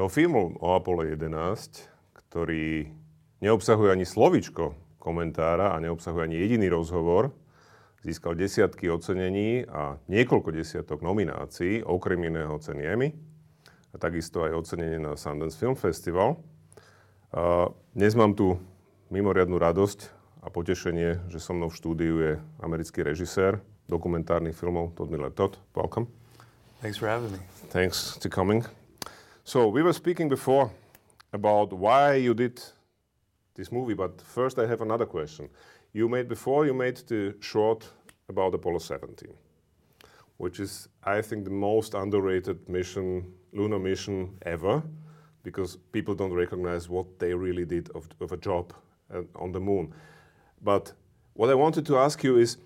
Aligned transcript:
Jeho 0.00 0.08
film 0.08 0.56
o 0.64 0.68
Apollo 0.72 1.12
11, 1.12 1.28
ktorý 2.16 2.88
neobsahuje 3.44 3.92
ani 3.92 4.08
slovičko 4.08 4.72
komentára 4.96 5.76
a 5.76 5.82
neobsahuje 5.84 6.24
ani 6.24 6.40
jediný 6.40 6.72
rozhovor, 6.72 7.36
získal 8.00 8.32
desiatky 8.32 8.88
ocenení 8.88 9.68
a 9.68 10.00
niekoľko 10.08 10.56
desiatok 10.56 11.04
nominácií, 11.04 11.84
okrem 11.84 12.32
iného 12.32 12.56
ceny 12.56 12.80
Emmy 12.80 13.12
a 13.92 14.00
takisto 14.00 14.40
aj 14.40 14.64
ocenenie 14.64 14.96
na 14.96 15.20
Sundance 15.20 15.60
Film 15.60 15.76
Festival. 15.76 16.40
A 17.36 17.68
dnes 17.92 18.16
mám 18.16 18.32
tu 18.32 18.56
mimoriadnu 19.12 19.60
radosť 19.60 20.08
a 20.40 20.48
potešenie, 20.48 21.28
že 21.28 21.44
so 21.44 21.52
mnou 21.52 21.68
v 21.68 21.76
štúdiu 21.76 22.14
je 22.24 22.32
americký 22.64 23.04
režisér 23.04 23.60
dokumentárnych 23.84 24.56
filmov 24.56 24.96
Todd 24.96 25.12
Miller. 25.12 25.28
Todd, 25.28 25.60
welcome. 25.76 26.08
Thanks 26.80 26.96
for 26.96 27.04
having 27.04 27.36
me. 27.36 27.40
Thanks 27.68 28.16
for 28.16 28.32
coming. 28.32 28.64
So 29.50 29.66
we 29.66 29.82
were 29.82 29.92
speaking 29.92 30.28
before 30.28 30.70
about 31.32 31.72
why 31.72 32.14
you 32.14 32.34
did 32.34 32.62
this 33.56 33.72
movie, 33.72 33.94
but 33.94 34.22
first 34.22 34.60
I 34.60 34.66
have 34.68 34.80
another 34.80 35.06
question. 35.06 35.48
You 35.92 36.08
made 36.08 36.28
before 36.28 36.66
you 36.66 36.72
made 36.72 36.98
the 37.08 37.34
short 37.40 37.88
about 38.28 38.54
Apollo 38.54 38.78
17, 38.78 39.34
which 40.36 40.60
is 40.60 40.88
I 41.02 41.20
think 41.20 41.42
the 41.42 41.50
most 41.50 41.94
underrated 41.94 42.68
mission, 42.68 43.32
lunar 43.52 43.80
mission 43.80 44.38
ever, 44.42 44.84
because 45.42 45.78
people 45.90 46.14
don't 46.14 46.32
recognize 46.32 46.88
what 46.88 47.18
they 47.18 47.34
really 47.34 47.64
did 47.64 47.90
of, 47.90 48.08
of 48.20 48.30
a 48.30 48.36
job 48.36 48.72
uh, 49.12 49.22
on 49.34 49.50
the 49.50 49.58
moon. 49.58 49.92
But 50.62 50.92
what 51.32 51.50
I 51.50 51.54
wanted 51.54 51.84
to 51.86 51.98
ask 51.98 52.22
you 52.22 52.38
is 52.38 52.56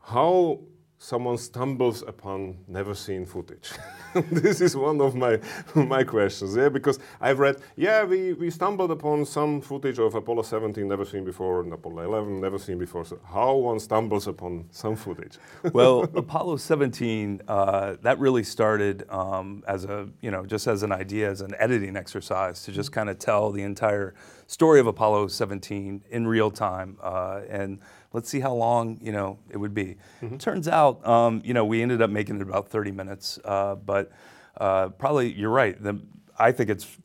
how 0.00 0.62
someone 1.02 1.36
stumbles 1.36 2.02
upon 2.02 2.56
never 2.68 2.94
seen 2.94 3.26
footage? 3.26 3.72
this 4.30 4.60
is 4.60 4.76
one 4.76 5.00
of 5.00 5.16
my 5.16 5.40
my 5.74 6.04
questions. 6.04 6.54
Yeah, 6.54 6.68
because 6.68 7.00
I've 7.20 7.40
read, 7.40 7.56
yeah, 7.76 8.04
we, 8.04 8.34
we 8.34 8.50
stumbled 8.50 8.92
upon 8.92 9.24
some 9.24 9.60
footage 9.60 9.98
of 9.98 10.14
Apollo 10.14 10.42
17 10.42 10.86
never 10.86 11.04
seen 11.04 11.24
before, 11.24 11.62
and 11.62 11.72
Apollo 11.72 12.04
11 12.04 12.40
never 12.40 12.58
seen 12.58 12.78
before. 12.78 13.04
So 13.04 13.18
how 13.24 13.56
one 13.56 13.80
stumbles 13.80 14.28
upon 14.28 14.66
some 14.70 14.94
footage? 14.94 15.38
well, 15.72 16.04
Apollo 16.14 16.58
17 16.58 17.42
uh, 17.48 17.96
that 18.02 18.18
really 18.20 18.44
started 18.44 19.04
um, 19.10 19.64
as 19.66 19.84
a 19.84 20.08
you 20.20 20.30
know 20.30 20.46
just 20.46 20.68
as 20.68 20.84
an 20.84 20.92
idea, 20.92 21.28
as 21.28 21.40
an 21.40 21.54
editing 21.58 21.96
exercise 21.96 22.62
to 22.62 22.70
just 22.70 22.92
kind 22.92 23.10
of 23.10 23.18
tell 23.18 23.50
the 23.50 23.62
entire 23.62 24.14
story 24.52 24.78
of 24.78 24.86
Apollo 24.86 25.28
17 25.28 26.04
in 26.10 26.26
real 26.26 26.50
time 26.50 26.98
uh, 27.02 27.40
and 27.48 27.78
let's 28.12 28.28
see 28.28 28.38
how 28.38 28.52
long 28.52 28.98
you 29.00 29.10
know 29.10 29.38
it 29.50 29.56
would 29.56 29.72
be. 29.72 29.96
Mm-hmm. 30.20 30.36
Turns 30.36 30.68
out, 30.68 31.04
um, 31.06 31.40
you 31.42 31.54
know, 31.54 31.64
we 31.64 31.80
ended 31.80 32.02
up 32.02 32.10
making 32.10 32.36
it 32.36 32.42
about 32.42 32.68
30 32.68 32.92
minutes, 32.92 33.38
uh, 33.46 33.76
but 33.76 34.12
uh, 34.58 34.90
probably 34.90 35.32
you're 35.32 35.50
right. 35.50 35.82
The, 35.82 35.98
I 36.38 36.52
think 36.52 36.68
it's 36.68 36.98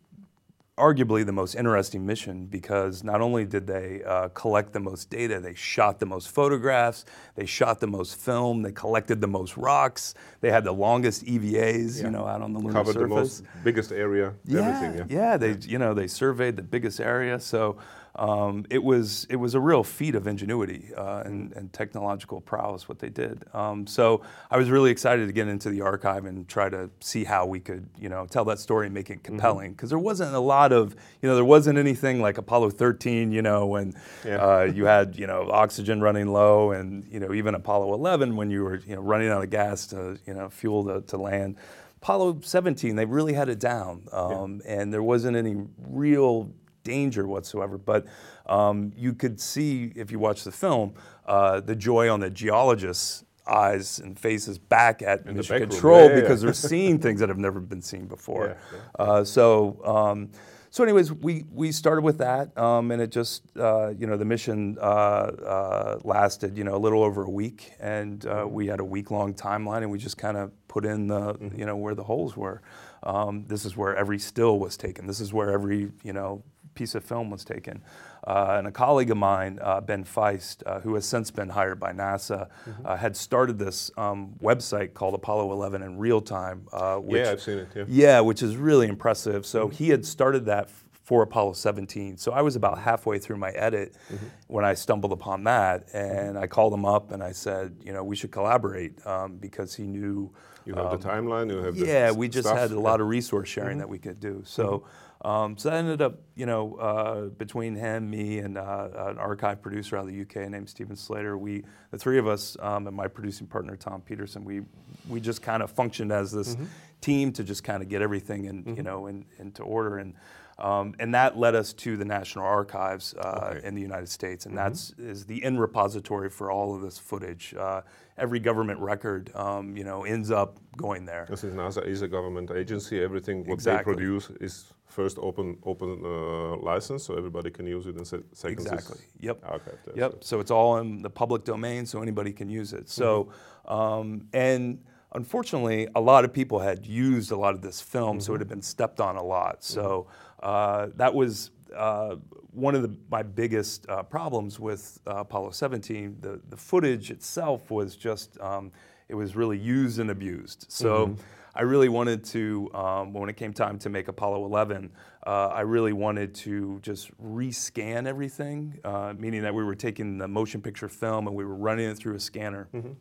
arguably 0.78 1.26
the 1.26 1.32
most 1.32 1.56
interesting 1.56 2.06
mission 2.06 2.46
because 2.46 3.04
not 3.04 3.20
only 3.20 3.46
did 3.46 3.66
they 3.66 4.04
uh, 4.04 4.30
collect 4.30 4.74
the 4.74 4.80
most 4.80 5.10
data, 5.10 5.40
they 5.40 5.56
shot 5.56 6.00
the 6.00 6.06
most 6.06 6.30
photographs, 6.30 7.06
they 7.36 7.46
shot 7.46 7.80
the 7.80 7.88
most 7.88 8.16
film, 8.16 8.62
they 8.62 8.72
collected 8.72 9.20
the 9.20 9.28
most 9.28 9.58
rocks, 9.58 10.14
they 10.42 10.52
had 10.52 10.64
the 10.64 10.72
longest 10.72 11.26
EVAs, 11.26 11.98
yeah. 11.98 12.06
you 12.06 12.12
know, 12.12 12.26
out 12.28 12.42
on 12.42 12.54
the 12.54 12.60
lunar 12.60 12.74
Covered 12.74 12.94
surface. 12.94 13.08
the 13.08 13.08
most 13.08 13.64
biggest 13.64 13.92
area, 13.92 14.34
yeah, 14.46 14.60
everything. 14.62 15.10
Yeah, 15.10 15.32
yeah, 15.32 15.38
they 15.38 15.58
you 15.68 15.80
know 15.80 15.94
they 15.94 16.08
surveyed 16.08 16.56
the 16.56 16.64
biggest 16.64 17.00
area, 17.00 17.40
so 17.40 17.78
um, 18.18 18.66
it 18.70 18.84
was 18.84 19.28
it 19.30 19.36
was 19.36 19.54
a 19.54 19.60
real 19.60 19.84
feat 19.84 20.16
of 20.16 20.26
ingenuity 20.26 20.90
uh, 20.98 21.22
and, 21.26 21.54
and, 21.54 21.72
technological 21.72 22.42
prowess 22.42 22.90
what 22.90 22.98
they 22.98 23.10
did. 23.10 23.44
Um, 23.54 23.86
so 23.86 24.22
I 24.50 24.58
was 24.58 24.72
really 24.72 24.90
excited 24.90 25.28
to 25.28 25.34
get 25.34 25.48
into 25.48 25.70
the 25.70 25.82
archive 25.82 26.26
and 26.26 26.48
try 26.48 26.70
to 26.70 26.90
see 27.00 27.24
how 27.24 27.46
we 27.46 27.60
could 27.60 27.88
you 28.00 28.10
know 28.10 28.26
tell 28.26 28.44
that 28.46 28.60
story 28.60 28.88
and 28.88 28.96
make 28.96 29.10
it 29.12 29.24
compelling 29.24 29.74
because 29.74 29.90
mm-hmm. 29.90 29.98
there 29.98 30.04
wasn't 30.04 30.34
a 30.34 30.40
lot 30.40 30.72
of 30.72 30.96
you 31.22 31.30
know 31.30 31.36
there 31.36 31.46
wasn't 31.46 31.78
anything 31.78 32.20
like 32.20 32.40
Apollo 32.40 32.72
13 32.72 33.32
you 33.32 33.42
know 33.42 33.68
when 33.68 33.94
yeah. 34.26 34.38
uh, 34.38 34.64
you 34.64 34.86
had 34.86 35.16
you 35.18 35.28
know 35.28 35.50
oxygen 35.52 36.02
running 36.02 36.28
low 36.28 36.72
and 36.72 37.06
you 37.12 37.20
know 37.20 37.34
even 37.34 37.54
Apollo 37.54 37.94
11 37.94 38.36
when 38.36 38.50
you 38.50 38.64
were 38.64 38.78
you 38.88 38.96
know 38.96 39.02
running 39.02 39.30
out 39.30 39.44
of 39.44 39.50
gas 39.52 39.86
to 39.88 40.18
you 40.26 40.34
know 40.34 40.50
fuel 40.50 40.84
to, 40.86 41.02
to 41.08 41.18
land. 41.18 41.56
Apollo 42.02 42.42
17, 42.44 42.96
they 42.96 43.06
really 43.06 43.34
had 43.34 43.50
it 43.50 43.60
down, 43.60 44.04
um, 44.12 44.62
yeah. 44.64 44.74
and 44.74 44.94
there 44.94 45.02
wasn't 45.02 45.36
any 45.36 45.66
real 45.90 46.50
danger 46.88 47.28
whatsoever. 47.28 47.78
But 47.78 48.06
um, 48.46 48.92
you 48.96 49.14
could 49.14 49.40
see, 49.40 49.92
if 49.96 50.12
you 50.12 50.20
watch 50.20 50.44
the 50.44 50.52
film, 50.52 50.94
uh, 51.26 51.60
the 51.60 51.76
joy 51.76 52.10
on 52.14 52.20
the 52.20 52.30
geologists' 52.30 53.24
eyes 53.46 54.00
and 54.00 54.20
faces 54.20 54.58
back 54.58 55.02
at 55.02 55.26
In 55.26 55.36
mission 55.36 55.60
control 55.60 56.10
yeah, 56.10 56.20
because 56.22 56.42
they're 56.42 56.54
seeing 56.54 57.00
things 57.00 57.20
that 57.20 57.30
have 57.30 57.38
never 57.38 57.60
been 57.60 57.82
seen 57.82 58.06
before. 58.08 58.58
Uh, 59.00 59.24
so. 59.24 59.50
Um, 59.96 60.30
so, 60.70 60.84
anyways, 60.84 61.12
we, 61.12 61.46
we 61.52 61.72
started 61.72 62.04
with 62.04 62.18
that, 62.18 62.56
um, 62.58 62.92
and 62.92 63.02
it 63.02 63.10
just, 63.10 63.44
uh, 63.58 63.94
you 63.98 64.06
know, 64.06 64.18
the 64.18 64.26
mission 64.26 64.78
uh, 64.80 64.84
uh, 64.84 66.00
lasted, 66.04 66.58
you 66.58 66.64
know, 66.66 66.76
a 66.76 66.82
little 66.86 67.02
over 67.04 67.24
a 67.24 67.30
week, 67.30 67.72
and 67.80 68.26
uh, 68.26 68.46
we 68.48 68.68
had 68.68 68.80
a 68.80 68.84
week 68.84 69.10
long 69.10 69.34
timeline, 69.34 69.82
and 69.82 69.90
we 69.90 69.98
just 69.98 70.18
kind 70.18 70.38
of 70.38 70.52
put 70.68 70.86
in 70.86 71.08
the, 71.08 71.34
mm-hmm. 71.34 71.58
you 71.58 71.66
know, 71.66 71.78
where 71.78 71.96
the 71.96 72.04
holes 72.04 72.36
were. 72.36 72.62
Um, 73.04 73.46
this 73.48 73.66
is 73.66 73.78
where 73.78 73.96
every 73.96 74.20
still 74.20 74.60
was 74.60 74.76
taken. 74.76 75.08
This 75.08 75.22
is 75.22 75.34
where 75.34 75.52
every, 75.52 75.92
you 76.04 76.14
know, 76.14 76.44
piece 76.78 76.96
of 76.96 77.04
film 77.04 77.30
was 77.30 77.44
taken. 77.44 77.82
Uh, 78.26 78.56
and 78.58 78.68
a 78.68 78.72
colleague 78.72 79.10
of 79.10 79.18
mine, 79.18 79.58
uh, 79.62 79.82
Ben 79.82 80.04
Feist, 80.04 80.62
uh, 80.66 80.80
who 80.82 80.94
has 80.96 81.06
since 81.06 81.32
been 81.32 81.50
hired 81.50 81.80
by 81.80 81.92
NASA, 81.92 82.50
mm-hmm. 82.70 82.86
Uh, 82.86 82.96
had 82.96 83.18
started 83.18 83.58
this 83.58 83.90
um, 83.98 84.36
website 84.42 84.94
called 84.94 85.16
Apollo 85.16 85.52
11 85.52 85.82
in 85.82 85.98
real 85.98 86.22
time. 86.22 86.68
Uh, 86.72 86.98
which, 86.98 87.24
yeah, 87.24 87.32
I've 87.32 87.42
seen 87.42 87.58
it. 87.60 87.70
Yeah. 87.76 87.84
yeah, 87.88 88.20
which 88.20 88.44
is 88.44 88.56
really 88.56 88.88
impressive. 88.88 89.46
So 89.46 89.68
mm-hmm. 89.68 89.76
he 89.76 89.90
had 89.90 90.06
started 90.06 90.46
that 90.46 90.70
for 91.08 91.24
Apollo 91.24 91.54
17. 91.54 92.18
So 92.18 92.34
I 92.34 92.42
was 92.42 92.58
about 92.58 92.80
halfway 92.80 93.18
through 93.18 93.38
my 93.38 93.52
edit 93.52 93.96
mm-hmm. 94.12 94.26
when 94.48 94.66
I 94.66 94.74
stumbled 94.74 95.14
upon 95.14 95.46
that, 95.46 95.88
and 95.94 96.36
mm-hmm. 96.36 96.44
I 96.44 96.48
called 96.48 96.74
him 96.74 96.86
up 96.86 97.12
and 97.12 97.24
I 97.24 97.32
said, 97.32 97.78
you 97.82 97.94
know, 97.94 98.04
we 98.04 98.18
should 98.18 98.32
collaborate 98.32 99.06
um, 99.08 99.38
because 99.38 99.74
he 99.74 99.84
knew. 99.84 100.34
You 100.66 100.76
have 100.76 100.88
um, 100.88 101.00
the 101.00 101.08
timeline. 101.08 101.50
You 101.50 101.64
have 101.64 101.78
yeah. 101.78 102.12
we 102.12 102.28
just 102.28 102.50
stuff. 102.50 102.60
had 102.60 102.72
a 102.72 102.80
lot 102.80 103.00
of 103.00 103.08
resource 103.08 103.48
sharing 103.48 103.72
mm-hmm. 103.72 103.80
that 103.80 103.90
we 103.90 104.00
could 104.00 104.20
do. 104.20 104.44
So. 104.46 104.84
Um, 105.22 105.58
so 105.58 105.70
that 105.70 105.78
ended 105.78 106.02
up, 106.02 106.20
you 106.36 106.46
know, 106.46 106.76
uh, 106.76 107.22
between 107.26 107.76
him, 107.76 108.10
me, 108.10 108.40
and 108.40 108.58
uh, 108.58 108.90
an 108.96 109.18
archive 109.18 109.62
producer 109.62 109.98
out 109.98 110.08
of 110.08 110.14
the 110.14 110.22
UK 110.22 110.50
named 110.50 110.70
Stephen 110.70 110.96
Slater, 110.96 111.38
we, 111.38 111.64
the 111.92 111.98
three 111.98 112.20
of 112.20 112.28
us, 112.28 112.56
um, 112.60 112.88
and 112.88 112.96
my 112.96 113.08
producing 113.08 113.48
partner 113.48 113.76
Tom 113.76 114.02
Petersen, 114.02 114.46
we, 114.46 114.62
we 115.10 115.20
just 115.20 115.42
kind 115.42 115.64
of 115.64 115.72
functioned 115.72 116.12
as 116.12 116.32
this 116.32 116.56
mm-hmm. 116.56 116.66
team 117.02 117.32
to 117.34 117.44
just 117.44 117.64
kind 117.64 117.82
of 117.82 117.90
get 117.90 118.02
everything 118.02 118.46
in, 118.46 118.64
mm-hmm. 118.64 118.76
you 118.76 118.84
know, 118.84 119.08
in, 119.08 119.26
into 119.40 119.64
order. 119.64 119.98
And 119.98 120.14
um, 120.60 120.96
and 120.98 121.14
that 121.14 121.38
led 121.38 121.54
us 121.54 121.72
to 121.74 121.98
the 121.98 122.06
National 122.06 122.44
Archives 122.44 123.14
uh, 123.14 123.54
okay. 123.56 123.68
in 123.68 123.76
the 123.76 123.82
United 123.82 124.10
States, 124.10 124.48
and 124.48 124.56
mm-hmm. 124.56 124.70
that's 124.70 124.92
is 124.98 125.26
the 125.26 125.44
in 125.44 125.60
repository 125.60 126.30
for 126.30 126.50
all 126.50 126.76
of 126.76 126.82
this 126.82 126.98
footage. 126.98 127.54
Uh, 127.54 127.82
every 128.18 128.40
government 128.40 128.80
record, 128.80 129.32
um, 129.36 129.78
you 129.78 129.84
know, 129.84 130.04
ends 130.04 130.32
up 130.32 130.58
going 130.76 131.06
there. 131.06 131.28
This 131.30 131.44
is 131.44 131.54
NASA 131.54 131.86
is 131.86 132.02
a 132.02 132.08
government 132.08 132.50
agency. 132.50 133.02
Everything 133.04 133.46
what 133.46 133.54
exactly. 133.54 133.94
they 133.94 133.98
produce 133.98 134.32
is 134.42 134.74
first 134.88 135.18
open 135.20 135.58
open 135.64 136.02
uh, 136.04 136.58
license, 136.58 137.04
so 137.04 137.16
everybody 137.16 137.52
can 137.52 137.68
use 137.68 137.86
it 137.88 137.98
in 137.98 138.06
se- 138.06 138.24
seconds. 138.34 138.66
Exactly. 138.66 139.00
Yep. 139.20 139.42
There, 139.42 139.96
yep. 139.96 140.12
So. 140.12 140.18
so. 140.22 140.40
it's 140.40 140.52
all 140.52 140.78
in 140.78 141.02
the 141.02 141.10
public 141.10 141.44
domain, 141.44 141.86
so 141.86 142.02
anybody 142.02 142.32
can 142.32 142.50
use 142.50 142.74
it. 142.74 142.90
So 142.90 143.30
mm-hmm. 143.68 143.74
um, 143.74 144.28
and 144.34 144.84
unfortunately, 145.14 145.88
a 145.96 146.02
lot 146.02 146.26
of 146.26 146.34
people 146.34 146.60
had 146.60 146.86
used 146.86 147.32
a 147.32 147.38
lot 147.38 147.54
of 147.54 147.62
this 147.62 147.80
film, 147.82 148.18
mm-hmm. 148.18 148.20
so 148.20 148.36
it 148.36 148.40
had 148.40 148.50
been 148.50 148.62
stepped 148.62 149.00
on 149.00 149.16
a 149.16 149.24
lot. 149.24 149.64
So. 149.64 149.84
Mm-hmm 149.84 150.24
uh, 150.42 150.88
that 150.96 151.14
was 151.14 151.52
uh, 151.76 152.16
one 152.52 152.76
of 152.76 152.82
the, 152.82 152.96
my 153.10 153.24
biggest 153.24 153.88
uh, 153.90 154.04
problems 154.04 154.60
with 154.60 155.00
uh, 155.08 155.18
Apollo 155.18 155.52
17. 155.52 156.18
The, 156.22 156.40
the 156.50 156.58
footage 156.58 157.12
itself 157.12 157.72
was 157.72 157.96
just, 157.96 158.40
um, 158.40 158.72
it 159.10 159.16
was 159.16 159.36
really 159.36 159.58
used 159.58 160.00
and 160.00 160.12
abused. 160.12 160.66
So 160.70 161.08
mm-hmm. 161.08 161.22
I 161.58 161.62
really 161.64 161.90
wanted 161.90 162.24
to, 162.26 162.70
um, 162.76 163.14
when 163.14 163.30
it 163.30 163.36
came 163.36 163.52
time 163.52 163.80
to 163.80 163.90
make 163.90 164.08
Apollo 164.08 164.46
11, 164.46 164.92
uh, 165.26 165.48
I 165.48 165.62
really 165.62 165.92
wanted 165.92 166.36
to 166.36 166.80
just 166.84 167.10
rescan 167.20 168.06
everything, 168.06 168.80
uh, 168.84 169.16
meaning 169.18 169.42
that 169.42 169.56
we 169.56 169.64
were 169.64 169.74
taking 169.74 170.20
the 170.20 170.28
motion 170.28 170.62
picture 170.62 170.88
film 170.88 171.26
and 171.26 171.36
we 171.36 171.44
were 171.44 171.56
running 171.56 171.90
it 171.90 171.98
through 171.98 172.14
a 172.14 172.20
scanner. 172.20 172.70
Mm-hmm. 172.76 172.92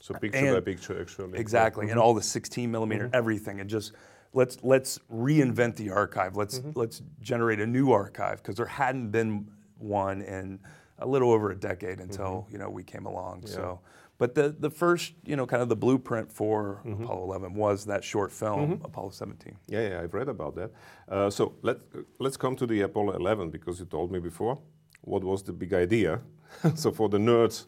So 0.00 0.14
picture 0.14 0.38
and, 0.38 0.54
by 0.54 0.60
picture, 0.60 1.00
actually. 1.00 1.36
Exactly, 1.40 1.86
mm-hmm. 1.86 1.92
and 1.92 2.00
all 2.00 2.14
the 2.14 2.22
16 2.22 2.70
millimeter, 2.70 3.06
mm-hmm. 3.06 3.16
everything, 3.16 3.60
and 3.60 3.68
just 3.68 3.92
let's 4.32 4.58
let's 4.62 5.00
reinvent 5.12 5.74
the 5.74 5.90
archive. 5.90 6.36
Let's 6.36 6.60
mm-hmm. 6.60 6.78
let's 6.78 7.02
generate 7.20 7.58
a 7.58 7.66
new 7.66 7.90
archive 7.90 8.42
because 8.42 8.56
there 8.56 8.66
hadn't 8.66 9.10
been 9.10 9.48
one 9.78 10.22
in 10.22 10.60
a 10.98 11.06
little 11.06 11.32
over 11.32 11.50
a 11.50 11.56
decade 11.56 12.00
until 12.00 12.26
mm-hmm. 12.26 12.52
you 12.52 12.58
know 12.58 12.70
we 12.70 12.84
came 12.84 13.06
along. 13.06 13.44
Yeah. 13.46 13.54
So, 13.54 13.80
but 14.18 14.34
the 14.34 14.54
the 14.58 14.70
first 14.70 15.12
you 15.24 15.36
know 15.36 15.46
kind 15.46 15.62
of 15.62 15.68
the 15.68 15.76
blueprint 15.76 16.30
for 16.30 16.80
mm-hmm. 16.84 17.04
Apollo 17.04 17.24
11 17.24 17.54
was 17.54 17.84
that 17.86 18.04
short 18.04 18.32
film 18.32 18.76
mm-hmm. 18.76 18.84
Apollo 18.84 19.10
17. 19.10 19.56
Yeah, 19.66 19.88
yeah, 19.88 20.00
I've 20.00 20.14
read 20.14 20.28
about 20.28 20.54
that. 20.56 20.70
Uh, 21.08 21.30
so 21.30 21.54
let 21.62 21.78
let's 22.18 22.36
come 22.36 22.56
to 22.56 22.66
the 22.66 22.82
Apollo 22.82 23.14
11 23.14 23.50
because 23.50 23.80
you 23.80 23.86
told 23.86 24.10
me 24.12 24.20
before 24.20 24.58
what 25.02 25.22
was 25.22 25.42
the 25.42 25.52
big 25.52 25.72
idea. 25.72 26.20
so 26.74 26.92
for 26.92 27.08
the 27.08 27.18
nerds 27.18 27.66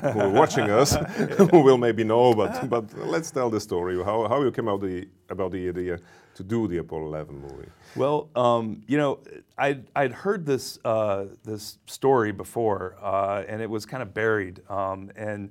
who 0.00 0.20
are 0.20 0.30
watching 0.30 0.70
us 0.70 0.96
who 1.50 1.60
will 1.60 1.78
maybe 1.78 2.04
know, 2.04 2.34
but 2.34 2.68
but 2.68 2.92
let's 2.98 3.30
tell 3.30 3.50
the 3.50 3.60
story 3.60 3.96
how 4.02 4.28
how 4.28 4.42
you 4.42 4.50
came 4.50 4.68
out 4.68 4.80
the 4.80 5.08
about 5.30 5.52
the 5.52 5.68
idea 5.68 5.98
to 6.34 6.42
do 6.42 6.66
the 6.66 6.78
Apollo 6.78 7.06
11 7.06 7.40
movie. 7.40 7.68
Well, 7.94 8.28
um, 8.34 8.82
you 8.88 8.98
know, 8.98 9.20
I'd, 9.56 9.86
I'd 9.94 10.12
heard 10.12 10.44
this 10.44 10.78
uh, 10.84 11.26
this 11.44 11.78
story 11.86 12.32
before, 12.32 12.96
uh, 13.00 13.44
and 13.46 13.62
it 13.62 13.70
was 13.70 13.86
kind 13.86 14.02
of 14.02 14.12
buried, 14.12 14.60
um, 14.68 15.10
and. 15.16 15.50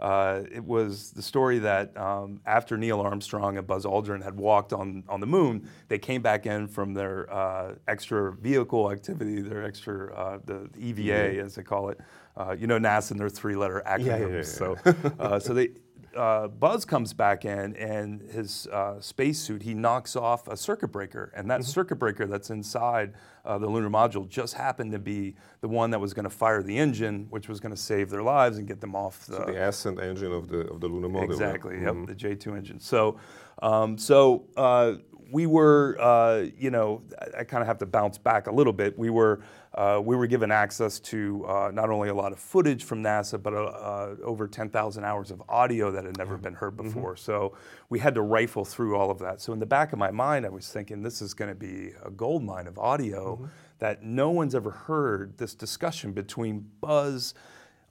Uh, 0.00 0.42
it 0.52 0.64
was 0.64 1.12
the 1.12 1.22
story 1.22 1.58
that 1.60 1.96
um, 1.96 2.40
after 2.46 2.76
Neil 2.76 3.00
Armstrong 3.00 3.58
and 3.58 3.66
Buzz 3.66 3.84
Aldrin 3.84 4.22
had 4.22 4.36
walked 4.36 4.72
on, 4.72 5.04
on 5.08 5.20
the 5.20 5.26
moon, 5.26 5.68
they 5.88 5.98
came 5.98 6.22
back 6.22 6.46
in 6.46 6.66
from 6.66 6.94
their 6.94 7.32
uh, 7.32 7.74
extra 7.88 8.32
vehicle 8.32 8.90
activity, 8.90 9.40
their 9.40 9.64
extra, 9.64 10.14
uh, 10.14 10.38
the 10.44 10.68
EVA 10.78 11.00
mm-hmm. 11.00 11.46
as 11.46 11.54
they 11.54 11.62
call 11.62 11.88
it. 11.88 12.00
Uh, 12.36 12.56
you 12.58 12.66
know, 12.66 12.78
NASA 12.78 13.12
and 13.12 13.20
their 13.20 13.28
three 13.28 13.54
letter 13.54 13.82
acronyms. 13.86 14.04
Yeah, 14.06 14.18
yeah, 14.18 14.36
yeah, 14.36 14.42
so, 14.42 14.76
uh, 15.20 15.38
so 15.38 15.54
they, 15.54 15.68
uh, 16.16 16.48
Buzz 16.48 16.84
comes 16.84 17.12
back 17.12 17.44
in 17.44 17.74
and 17.76 18.22
his 18.30 18.66
uh, 18.68 19.00
spacesuit, 19.00 19.62
he 19.62 19.74
knocks 19.74 20.16
off 20.16 20.48
a 20.48 20.56
circuit 20.56 20.88
breaker. 20.88 21.32
And 21.36 21.50
that 21.50 21.60
mm-hmm. 21.60 21.70
circuit 21.70 21.96
breaker 21.96 22.26
that's 22.26 22.50
inside 22.50 23.14
uh, 23.44 23.58
the 23.58 23.66
lunar 23.66 23.90
module 23.90 24.28
just 24.28 24.54
happened 24.54 24.92
to 24.92 24.98
be 24.98 25.34
the 25.60 25.68
one 25.68 25.90
that 25.90 25.98
was 25.98 26.14
going 26.14 26.24
to 26.24 26.30
fire 26.30 26.62
the 26.62 26.76
engine, 26.76 27.26
which 27.30 27.48
was 27.48 27.60
going 27.60 27.74
to 27.74 27.80
save 27.80 28.10
their 28.10 28.22
lives 28.22 28.58
and 28.58 28.66
get 28.66 28.80
them 28.80 28.94
off 28.94 29.26
the, 29.26 29.36
so 29.36 29.44
the 29.44 29.68
ascent 29.68 30.00
engine 30.00 30.32
of 30.32 30.48
the, 30.48 30.60
of 30.70 30.80
the 30.80 30.88
lunar 30.88 31.08
module. 31.08 31.24
Exactly, 31.24 31.80
yep, 31.80 31.94
mm-hmm. 31.94 32.04
the 32.06 32.14
J2 32.14 32.56
engine. 32.56 32.80
So, 32.80 33.18
um, 33.62 33.98
so 33.98 34.46
uh, 34.56 34.94
we 35.30 35.46
were, 35.46 35.96
uh, 36.00 36.46
you 36.58 36.70
know, 36.70 37.02
I, 37.20 37.40
I 37.40 37.44
kind 37.44 37.62
of 37.62 37.66
have 37.66 37.78
to 37.78 37.86
bounce 37.86 38.18
back 38.18 38.46
a 38.46 38.52
little 38.52 38.72
bit. 38.72 38.98
We 38.98 39.10
were, 39.10 39.40
uh, 39.74 40.00
we 40.02 40.16
were 40.16 40.26
given 40.26 40.50
access 40.50 41.00
to 41.00 41.44
uh, 41.46 41.70
not 41.72 41.90
only 41.90 42.08
a 42.08 42.14
lot 42.14 42.32
of 42.32 42.38
footage 42.38 42.84
from 42.84 43.02
NASA, 43.02 43.42
but 43.42 43.54
uh, 43.54 43.64
uh 43.64 44.16
over 44.22 44.46
10,000 44.46 45.04
hours 45.04 45.30
of 45.30 45.42
audio 45.48 45.90
that 45.90 46.04
had 46.04 46.16
never 46.16 46.36
been 46.36 46.54
heard 46.54 46.76
mm-hmm. 46.76 46.88
before. 46.88 47.14
Mm-hmm. 47.14 47.24
So 47.24 47.56
we 47.88 47.98
had 47.98 48.14
to 48.14 48.22
rifle 48.22 48.64
through 48.64 48.96
all 48.96 49.10
of 49.10 49.18
that. 49.18 49.40
So 49.40 49.52
in 49.52 49.58
the 49.58 49.66
back 49.66 49.92
of 49.92 49.98
my 49.98 50.10
mind, 50.10 50.46
I 50.46 50.50
was 50.50 50.68
thinking 50.68 51.02
this 51.02 51.20
is 51.20 51.34
going 51.34 51.50
to 51.50 51.54
be 51.54 51.92
a 52.04 52.10
gold 52.10 52.44
mine 52.44 52.66
of 52.66 52.78
audio 52.78 53.36
mm-hmm. 53.36 53.46
that 53.78 54.02
no 54.02 54.30
one's 54.30 54.54
ever 54.54 54.70
heard. 54.70 55.38
This 55.38 55.54
discussion 55.54 56.12
between 56.12 56.68
Buzz. 56.80 57.34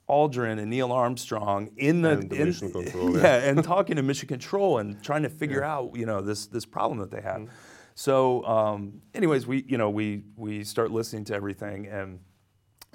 Aldrin 0.08 0.58
and 0.58 0.68
Neil 0.68 0.92
Armstrong 0.92 1.70
in 1.76 2.02
the, 2.02 2.16
the 2.16 2.36
in, 2.36 2.44
mission 2.44 2.70
control, 2.70 3.16
yeah, 3.16 3.22
yeah, 3.22 3.48
and 3.48 3.64
talking 3.64 3.96
to 3.96 4.02
mission 4.02 4.28
control 4.28 4.78
and 4.78 5.02
trying 5.02 5.22
to 5.22 5.30
figure 5.30 5.60
yeah. 5.60 5.74
out 5.74 5.96
you 5.96 6.04
know 6.04 6.20
this 6.20 6.46
this 6.46 6.66
problem 6.66 6.98
that 6.98 7.10
they 7.10 7.22
have. 7.22 7.42
Mm-hmm. 7.42 7.54
So, 7.94 8.44
um, 8.44 9.00
anyways, 9.14 9.46
we 9.46 9.64
you 9.66 9.78
know 9.78 9.90
we 9.90 10.24
we 10.36 10.64
start 10.64 10.90
listening 10.90 11.24
to 11.26 11.34
everything, 11.34 11.86
and 11.86 12.20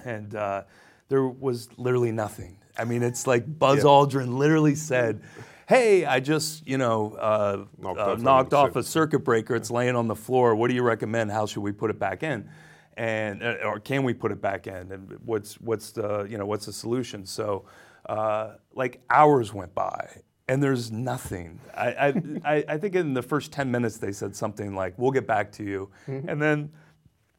and 0.03 0.35
uh, 0.35 0.63
there 1.07 1.27
was 1.27 1.69
literally 1.77 2.11
nothing. 2.11 2.57
I 2.77 2.85
mean, 2.85 3.01
it's 3.01 3.25
like 3.25 3.59
Buzz 3.59 3.79
yeah. 3.79 3.83
Aldrin 3.85 4.37
literally 4.37 4.75
said. 4.75 5.21
Hey, 5.67 6.03
I 6.03 6.19
just, 6.19 6.67
you 6.67 6.79
know, 6.79 7.13
uh, 7.13 7.65
knocked, 7.77 7.99
uh, 7.99 8.15
knocked 8.15 8.53
off 8.55 8.75
a 8.75 8.81
circuit 8.81 9.19
breaker. 9.19 9.55
It's 9.55 9.69
laying 9.69 9.95
on 9.95 10.07
the 10.07 10.15
floor. 10.15 10.55
What 10.55 10.67
do 10.69 10.73
you 10.73 10.81
recommend? 10.81 11.31
How 11.31 11.45
should 11.45 11.61
we 11.61 11.71
put 11.71 11.91
it 11.91 11.99
back 11.99 12.23
in? 12.23 12.49
And 12.97 13.43
uh, 13.43 13.55
or 13.63 13.79
can 13.79 14.03
we 14.03 14.13
put 14.13 14.31
it 14.31 14.41
back 14.41 14.67
in 14.67 14.91
and 14.91 15.17
what's 15.25 15.55
what's 15.61 15.91
the 15.91 16.27
you 16.29 16.37
know 16.37 16.45
what's 16.45 16.65
the 16.65 16.73
solution 16.73 17.25
so 17.25 17.65
uh, 18.07 18.55
like 18.73 19.01
hours 19.09 19.53
went 19.53 19.73
by 19.75 20.21
and 20.49 20.63
there's 20.63 20.91
nothing. 20.91 21.59
I, 21.77 22.13
I, 22.43 22.65
I, 22.67 22.77
think 22.79 22.95
in 22.95 23.13
the 23.13 23.21
first 23.21 23.51
10 23.51 23.69
minutes 23.69 23.97
they 23.97 24.11
said 24.11 24.35
something 24.35 24.75
like, 24.75 24.95
we'll 24.97 25.11
get 25.11 25.27
back 25.27 25.51
to 25.53 25.63
you. 25.63 25.91
Mm-hmm. 26.07 26.27
And 26.27 26.41
then, 26.41 26.71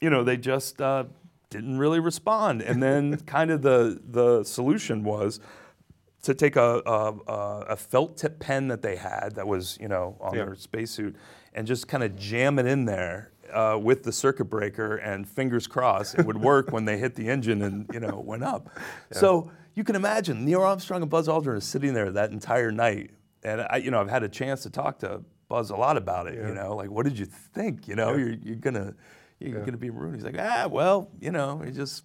you 0.00 0.10
know, 0.10 0.22
they 0.22 0.36
just 0.36 0.80
uh, 0.80 1.04
didn't 1.50 1.78
really 1.78 1.98
respond. 1.98 2.62
And 2.62 2.80
then 2.80 3.16
kind 3.26 3.50
of 3.50 3.62
the, 3.62 4.00
the 4.08 4.44
solution 4.44 5.02
was 5.02 5.40
to 6.22 6.34
take 6.34 6.54
a, 6.54 6.82
a, 6.86 7.14
a, 7.70 7.76
felt 7.76 8.16
tip 8.16 8.38
pen 8.38 8.68
that 8.68 8.80
they 8.80 8.94
had 8.94 9.34
that 9.34 9.46
was, 9.46 9.76
you 9.80 9.88
know, 9.88 10.16
on 10.20 10.32
yeah. 10.32 10.44
their 10.44 10.54
spacesuit 10.54 11.16
and 11.52 11.66
just 11.66 11.88
kind 11.88 12.04
of 12.04 12.16
jam 12.16 12.60
it 12.60 12.66
in 12.66 12.84
there 12.84 13.32
uh, 13.52 13.78
with 13.78 14.02
the 14.02 14.12
circuit 14.12 14.46
breaker 14.46 14.96
and 14.96 15.28
fingers 15.28 15.66
crossed 15.66 16.18
it 16.18 16.26
would 16.26 16.36
work 16.42 16.72
when 16.72 16.84
they 16.84 16.98
hit 16.98 17.14
the 17.14 17.28
engine 17.28 17.62
and, 17.62 17.88
you 17.92 18.00
know, 18.00 18.22
went 18.24 18.44
up. 18.44 18.70
Yeah. 19.12 19.18
So 19.18 19.50
you 19.74 19.84
can 19.84 19.96
imagine 19.96 20.44
Neil 20.44 20.62
Armstrong 20.62 21.02
and 21.02 21.10
Buzz 21.10 21.28
Aldrin 21.28 21.56
are 21.56 21.60
sitting 21.60 21.94
there 21.94 22.10
that 22.12 22.30
entire 22.30 22.72
night. 22.72 23.10
And 23.42 23.62
I, 23.62 23.76
you 23.76 23.90
know, 23.90 24.00
I've 24.00 24.10
had 24.10 24.22
a 24.22 24.28
chance 24.28 24.62
to 24.64 24.70
talk 24.70 24.98
to 25.00 25.22
Buzz 25.48 25.70
a 25.70 25.76
lot 25.76 25.96
about 25.96 26.26
it. 26.26 26.34
Yeah. 26.34 26.48
You 26.48 26.54
know, 26.54 26.76
like 26.76 26.90
what 26.90 27.04
did 27.04 27.18
you 27.18 27.26
think? 27.26 27.88
You 27.88 27.96
know, 27.96 28.10
yeah. 28.10 28.18
you're, 28.18 28.34
you're 28.44 28.56
gonna 28.56 28.94
you're 29.38 29.64
gonna 29.64 29.78
be 29.78 29.90
ruined. 29.90 30.16
He's 30.16 30.24
like, 30.24 30.36
ah, 30.38 30.68
well, 30.70 31.08
you 31.20 31.32
know, 31.32 31.58
he 31.60 31.72
just 31.72 32.04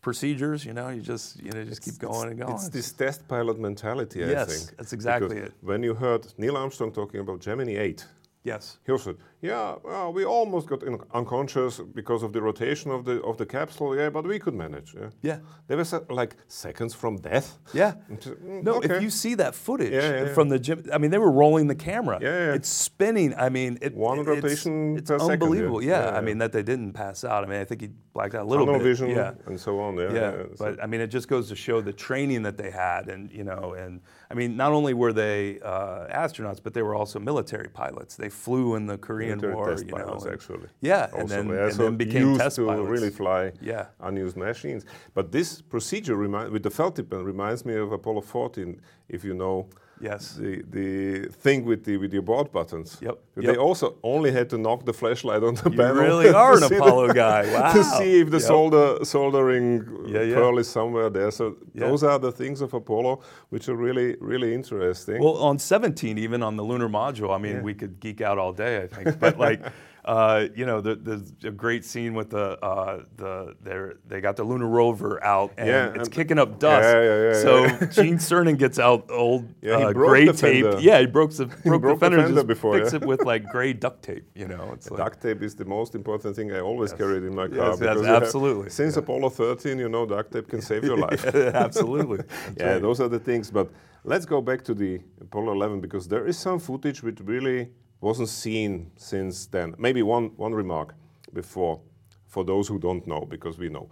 procedures. 0.00 0.64
You 0.64 0.72
know, 0.72 0.88
you 0.88 1.00
just 1.00 1.42
you 1.42 1.50
know 1.50 1.64
just 1.64 1.78
it's, 1.78 1.90
keep 1.90 1.98
going 1.98 2.30
and 2.30 2.38
going. 2.38 2.54
It's 2.54 2.68
this 2.68 2.92
test 2.92 3.26
pilot 3.26 3.58
mentality. 3.58 4.20
Yes, 4.20 4.30
I 4.30 4.54
think 4.54 4.76
that's 4.76 4.92
exactly 4.92 5.34
because 5.34 5.48
it. 5.50 5.54
When 5.60 5.82
you 5.82 5.94
heard 5.94 6.26
Neil 6.38 6.56
Armstrong 6.56 6.92
talking 6.92 7.20
about 7.20 7.40
Gemini 7.40 7.76
8, 7.76 8.06
Yes. 8.44 8.78
He 8.86 8.96
said, 8.96 9.16
"Yeah, 9.40 9.76
well, 9.84 10.12
we 10.12 10.24
almost 10.24 10.66
got 10.66 10.82
unconscious 11.12 11.80
because 11.94 12.22
of 12.22 12.32
the 12.32 12.42
rotation 12.42 12.90
of 12.90 13.04
the 13.04 13.22
of 13.22 13.36
the 13.36 13.46
capsule. 13.46 13.96
Yeah, 13.96 14.10
but 14.10 14.26
we 14.26 14.38
could 14.38 14.54
manage. 14.54 14.94
Yeah. 14.94 15.10
Yeah. 15.22 15.38
They 15.68 15.76
were 15.76 15.84
like 16.10 16.36
seconds 16.48 16.94
from 16.94 17.16
death. 17.16 17.58
Yeah. 17.72 17.94
Mm, 18.10 18.62
no, 18.64 18.74
okay. 18.74 18.96
if 18.96 19.02
you 19.02 19.10
see 19.10 19.34
that 19.34 19.54
footage 19.54 19.92
yeah, 19.92 20.24
yeah, 20.24 20.34
from 20.34 20.48
the 20.48 20.58
gym, 20.58 20.84
I 20.92 20.98
mean, 20.98 21.10
they 21.10 21.18
were 21.18 21.30
rolling 21.30 21.66
the 21.68 21.74
camera. 21.74 22.18
Yeah, 22.20 22.28
yeah. 22.28 22.54
It's 22.54 22.68
spinning. 22.68 23.34
I 23.36 23.48
mean, 23.48 23.78
it, 23.80 23.94
one 23.94 24.24
rotation 24.24 24.96
it's, 24.96 25.10
it's 25.10 25.22
unbelievable. 25.22 25.80
Second, 25.80 25.90
yeah. 25.90 26.18
I 26.18 26.20
mean, 26.20 26.38
that 26.38 26.52
they 26.52 26.62
didn't 26.62 26.92
pass 26.92 27.24
out. 27.24 27.44
I 27.44 27.46
mean, 27.46 27.60
I 27.60 27.64
think 27.64 27.80
he 27.82 27.90
blacked 28.12 28.34
out 28.34 28.42
a 28.42 28.48
little 28.48 28.66
Tunnel 28.66 28.80
bit. 28.80 28.84
vision 28.84 29.10
yeah. 29.10 29.34
and 29.46 29.60
so 29.60 29.78
on. 29.80 29.96
Yeah. 29.96 30.12
Yeah. 30.12 30.42
But 30.58 30.58
so. 30.58 30.76
I 30.82 30.86
mean, 30.86 31.00
it 31.00 31.08
just 31.08 31.28
goes 31.28 31.48
to 31.48 31.56
show 31.56 31.80
the 31.80 31.92
training 31.92 32.42
that 32.42 32.56
they 32.56 32.70
had, 32.70 33.08
and 33.08 33.30
you 33.30 33.44
know, 33.44 33.74
and 33.78 34.00
I 34.30 34.34
mean, 34.34 34.56
not 34.56 34.72
only 34.72 34.94
were 34.94 35.12
they 35.12 35.60
uh, 35.60 36.06
astronauts, 36.08 36.60
but 36.62 36.74
they 36.74 36.82
were 36.82 36.94
also 36.94 37.18
military 37.18 37.68
pilots. 37.68 38.16
They 38.16 38.28
flew 38.28 38.74
in 38.74 38.86
the 38.86 38.98
Korean 38.98 39.27
military 39.28 39.54
War. 39.54 39.70
Test 39.70 39.86
you 39.86 39.92
know, 39.92 40.04
pilots, 40.04 40.26
actually. 40.26 40.68
Yeah, 40.80 41.04
also, 41.12 41.18
and 41.18 41.28
then, 41.28 41.48
yeah, 41.48 41.64
and 41.64 41.74
so 41.74 41.82
then 41.84 41.96
became 41.96 42.28
used 42.28 42.40
test 42.40 42.56
to 42.56 42.66
pilots. 42.66 42.88
really 42.88 43.10
fly 43.10 43.52
yeah. 43.60 43.86
unused 44.00 44.36
machines. 44.36 44.84
But 45.14 45.32
this 45.32 45.60
procedure 45.62 46.16
remind, 46.16 46.50
with 46.50 46.62
the 46.62 46.70
felt 46.70 46.96
tip 46.96 47.12
reminds 47.12 47.64
me 47.64 47.74
of 47.74 47.92
Apollo 47.92 48.22
14. 48.22 48.80
If 49.08 49.24
you 49.24 49.34
know 49.34 49.68
Yes. 50.00 50.34
The 50.34 50.62
the 50.70 51.28
thing 51.28 51.64
with 51.64 51.84
the 51.84 51.96
with 51.96 52.10
the 52.10 52.18
abort 52.18 52.52
buttons. 52.52 52.98
Yep. 53.00 53.18
They 53.36 53.42
yep. 53.46 53.58
also 53.58 53.96
only 54.02 54.30
had 54.32 54.48
to 54.50 54.58
knock 54.58 54.84
the 54.84 54.92
flashlight 54.92 55.42
on 55.42 55.54
the 55.54 55.70
you 55.70 55.76
panel. 55.76 55.96
You 55.96 56.02
really 56.02 56.28
are 56.42 56.56
an 56.56 56.62
Apollo 56.62 57.08
the, 57.08 57.14
guy. 57.26 57.52
Wow. 57.52 57.72
To 57.72 57.84
see 57.84 58.20
if 58.20 58.30
the 58.30 58.38
yep. 58.38 58.46
solder 58.46 59.04
soldering 59.04 60.06
yeah, 60.06 60.22
yeah. 60.22 60.34
pearl 60.34 60.58
is 60.58 60.68
somewhere 60.68 61.10
there. 61.10 61.30
So 61.30 61.56
those 61.74 62.02
are 62.02 62.18
the 62.18 62.32
things 62.32 62.60
of 62.60 62.74
Apollo 62.74 63.20
which 63.50 63.68
are 63.68 63.76
really 63.76 64.16
really 64.20 64.54
interesting. 64.54 65.22
Well, 65.22 65.36
on 65.36 65.58
17, 65.58 66.18
even 66.18 66.42
on 66.42 66.56
the 66.56 66.64
lunar 66.64 66.88
module, 66.88 67.34
I 67.34 67.38
mean, 67.38 67.56
yeah. 67.56 67.62
we 67.62 67.74
could 67.74 68.00
geek 68.00 68.20
out 68.20 68.38
all 68.38 68.52
day, 68.52 68.82
I 68.82 68.86
think. 68.86 69.18
But 69.18 69.38
like. 69.38 69.62
Uh, 70.08 70.48
you 70.56 70.64
know, 70.64 70.80
the, 70.80 71.22
a 71.44 71.50
great 71.50 71.84
scene 71.84 72.14
with 72.14 72.30
the 72.30 72.58
uh, 72.64 73.02
the 73.16 73.94
they 74.06 74.22
got 74.22 74.36
the 74.36 74.42
lunar 74.42 74.66
rover 74.66 75.22
out 75.22 75.52
and 75.58 75.68
yeah, 75.68 75.88
it's 75.88 76.08
and 76.08 76.10
kicking 76.10 76.38
up 76.38 76.58
dust. 76.58 76.82
Yeah, 76.82 77.02
yeah, 77.02 77.26
yeah, 77.26 77.42
so 77.42 77.86
Gene 78.02 78.16
Cernan 78.16 78.56
gets 78.56 78.78
out 78.78 79.10
old 79.10 79.46
uh, 79.66 79.92
gray 79.92 80.32
tape. 80.32 80.64
Yeah, 80.80 81.00
he 81.00 81.06
broke 81.06 81.32
the 81.32 81.44
broke, 81.64 81.82
broke 81.82 82.00
the 82.00 82.06
fender, 82.06 82.16
the 82.16 82.22
fender 82.22 82.44
before. 82.44 82.78
Fix 82.78 82.94
it 82.94 83.04
with 83.04 83.26
like 83.26 83.50
gray 83.50 83.74
duct 83.74 84.02
tape. 84.02 84.24
You 84.34 84.48
know, 84.48 84.70
it's 84.72 84.90
like, 84.90 84.96
duct 84.96 85.20
tape 85.20 85.42
is 85.42 85.54
the 85.54 85.66
most 85.66 85.94
important 85.94 86.34
thing 86.34 86.52
I 86.52 86.60
always 86.60 86.92
yes. 86.92 86.98
carried 86.98 87.24
in 87.24 87.34
my 87.34 87.48
car. 87.48 87.76
Yes, 87.78 87.78
yes 87.82 88.06
absolutely. 88.06 88.70
Since 88.70 88.96
Apollo 88.96 89.28
13, 89.28 89.78
you 89.78 89.90
know, 89.90 90.06
duct 90.06 90.32
tape 90.32 90.48
can 90.48 90.62
save 90.62 90.84
your 90.84 90.96
life. 91.08 91.26
absolutely. 91.26 92.24
yeah, 92.56 92.72
right. 92.72 92.82
those 92.82 92.98
are 93.02 93.08
the 93.08 93.18
things. 93.18 93.50
But 93.50 93.70
let's 94.04 94.24
go 94.24 94.40
back 94.40 94.64
to 94.64 94.74
the 94.74 95.02
Apollo 95.20 95.52
11 95.52 95.82
because 95.82 96.08
there 96.08 96.26
is 96.26 96.38
some 96.38 96.58
footage 96.58 97.02
which 97.02 97.20
really 97.20 97.68
wasn't 98.00 98.28
seen 98.28 98.90
since 98.96 99.46
then. 99.46 99.74
Maybe 99.78 100.02
one, 100.02 100.30
one 100.36 100.54
remark 100.54 100.94
before, 101.32 101.80
for 102.26 102.44
those 102.44 102.68
who 102.68 102.78
don't 102.78 103.06
know, 103.06 103.26
because 103.28 103.58
we 103.58 103.68
know 103.68 103.88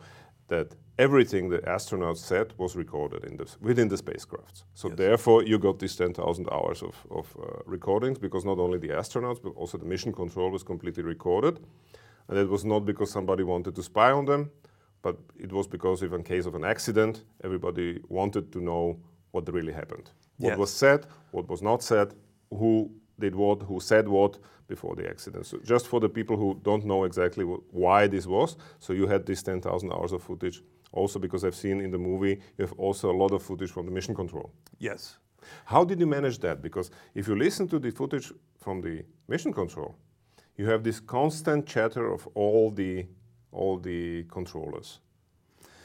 that 0.48 0.75
everything 0.98 1.48
the 1.48 1.58
astronauts 1.58 2.18
said 2.18 2.54
was 2.56 2.76
recorded 2.76 3.25
in 3.25 3.36
this, 3.36 3.56
within 3.60 3.88
the 3.88 3.96
spacecrafts. 3.96 4.62
So 4.75 4.88
yes. 4.88 4.96
therefore, 4.96 5.42
you 5.42 5.58
got 5.58 5.78
these 5.78 5.96
10,000 5.96 6.48
hours 6.50 6.82
of, 6.82 6.94
of 7.10 7.36
uh, 7.36 7.58
recordings 7.66 8.18
because 8.18 8.44
not 8.44 8.58
only 8.58 8.78
the 8.78 8.88
astronauts, 8.88 9.42
but 9.42 9.50
also 9.50 9.78
the 9.78 9.84
mission 9.84 10.12
control 10.12 10.50
was 10.50 10.62
completely 10.62 11.02
recorded. 11.02 11.60
And 12.28 12.38
it 12.38 12.48
was 12.48 12.64
not 12.64 12.80
because 12.80 13.10
somebody 13.10 13.42
wanted 13.42 13.75
to 13.75 13.82
spy 13.82 14.10
on 14.10 14.25
them, 14.25 14.50
but 15.02 15.16
it 15.38 15.52
was 15.52 15.66
because 15.66 16.02
if 16.02 16.12
in 16.12 16.22
case 16.22 16.46
of 16.46 16.54
an 16.54 16.64
accident, 16.64 17.25
everybody 17.44 18.00
wanted 18.08 18.52
to 18.52 18.60
know 18.60 18.98
what 19.32 19.52
really 19.52 19.72
happened. 19.72 20.10
What 20.38 20.50
yes. 20.50 20.58
was 20.58 20.72
said, 20.72 21.06
what 21.30 21.48
was 21.48 21.62
not 21.62 21.82
said, 21.82 22.14
who 22.50 22.90
did 23.18 23.35
what, 23.35 23.62
who 23.62 23.80
said 23.80 24.08
what 24.08 24.38
before 24.68 24.94
the 24.96 25.08
accident. 25.08 25.46
So 25.46 25.58
just 25.58 25.87
for 25.87 26.00
the 26.00 26.08
people 26.08 26.37
who 26.37 26.61
don't 26.62 26.85
know 26.85 27.04
exactly 27.04 27.44
why 27.44 28.06
this 28.06 28.26
was, 28.26 28.56
so 28.78 28.92
you 28.92 29.06
had 29.06 29.25
this 29.26 29.42
10,000 29.42 29.92
hours 29.92 30.12
of 30.12 30.23
footage. 30.23 30.62
Also, 30.92 31.18
because 31.18 31.44
I've 31.44 31.54
seen 31.54 31.80
in 31.80 31.90
the 31.90 31.99
movie, 31.99 32.40
you 32.56 32.64
have 32.64 32.73
also 32.78 33.11
a 33.11 33.16
lot 33.16 33.32
of 33.32 33.42
footage 33.42 33.70
from 33.70 33.87
the 33.87 33.92
mission 33.92 34.14
control. 34.14 34.50
Yes. 34.78 35.18
How 35.64 35.85
did 35.85 36.00
you 36.00 36.06
manage 36.06 36.38
that? 36.40 36.62
Because 36.62 36.90
if 37.14 37.28
you 37.28 37.37
listen 37.37 37.68
to 37.68 37.78
the 37.78 37.90
footage 37.90 38.32
from 38.58 38.80
the 38.80 39.04
mission 39.28 39.52
control, 39.52 39.94
you 40.56 40.68
have 40.68 40.82
this 40.82 41.00
constant 41.00 41.66
chatter 41.66 42.12
of 42.12 42.26
all 42.35 42.70
the 42.70 43.06
all 43.52 43.78
the 43.78 44.25
controllers. 44.25 45.00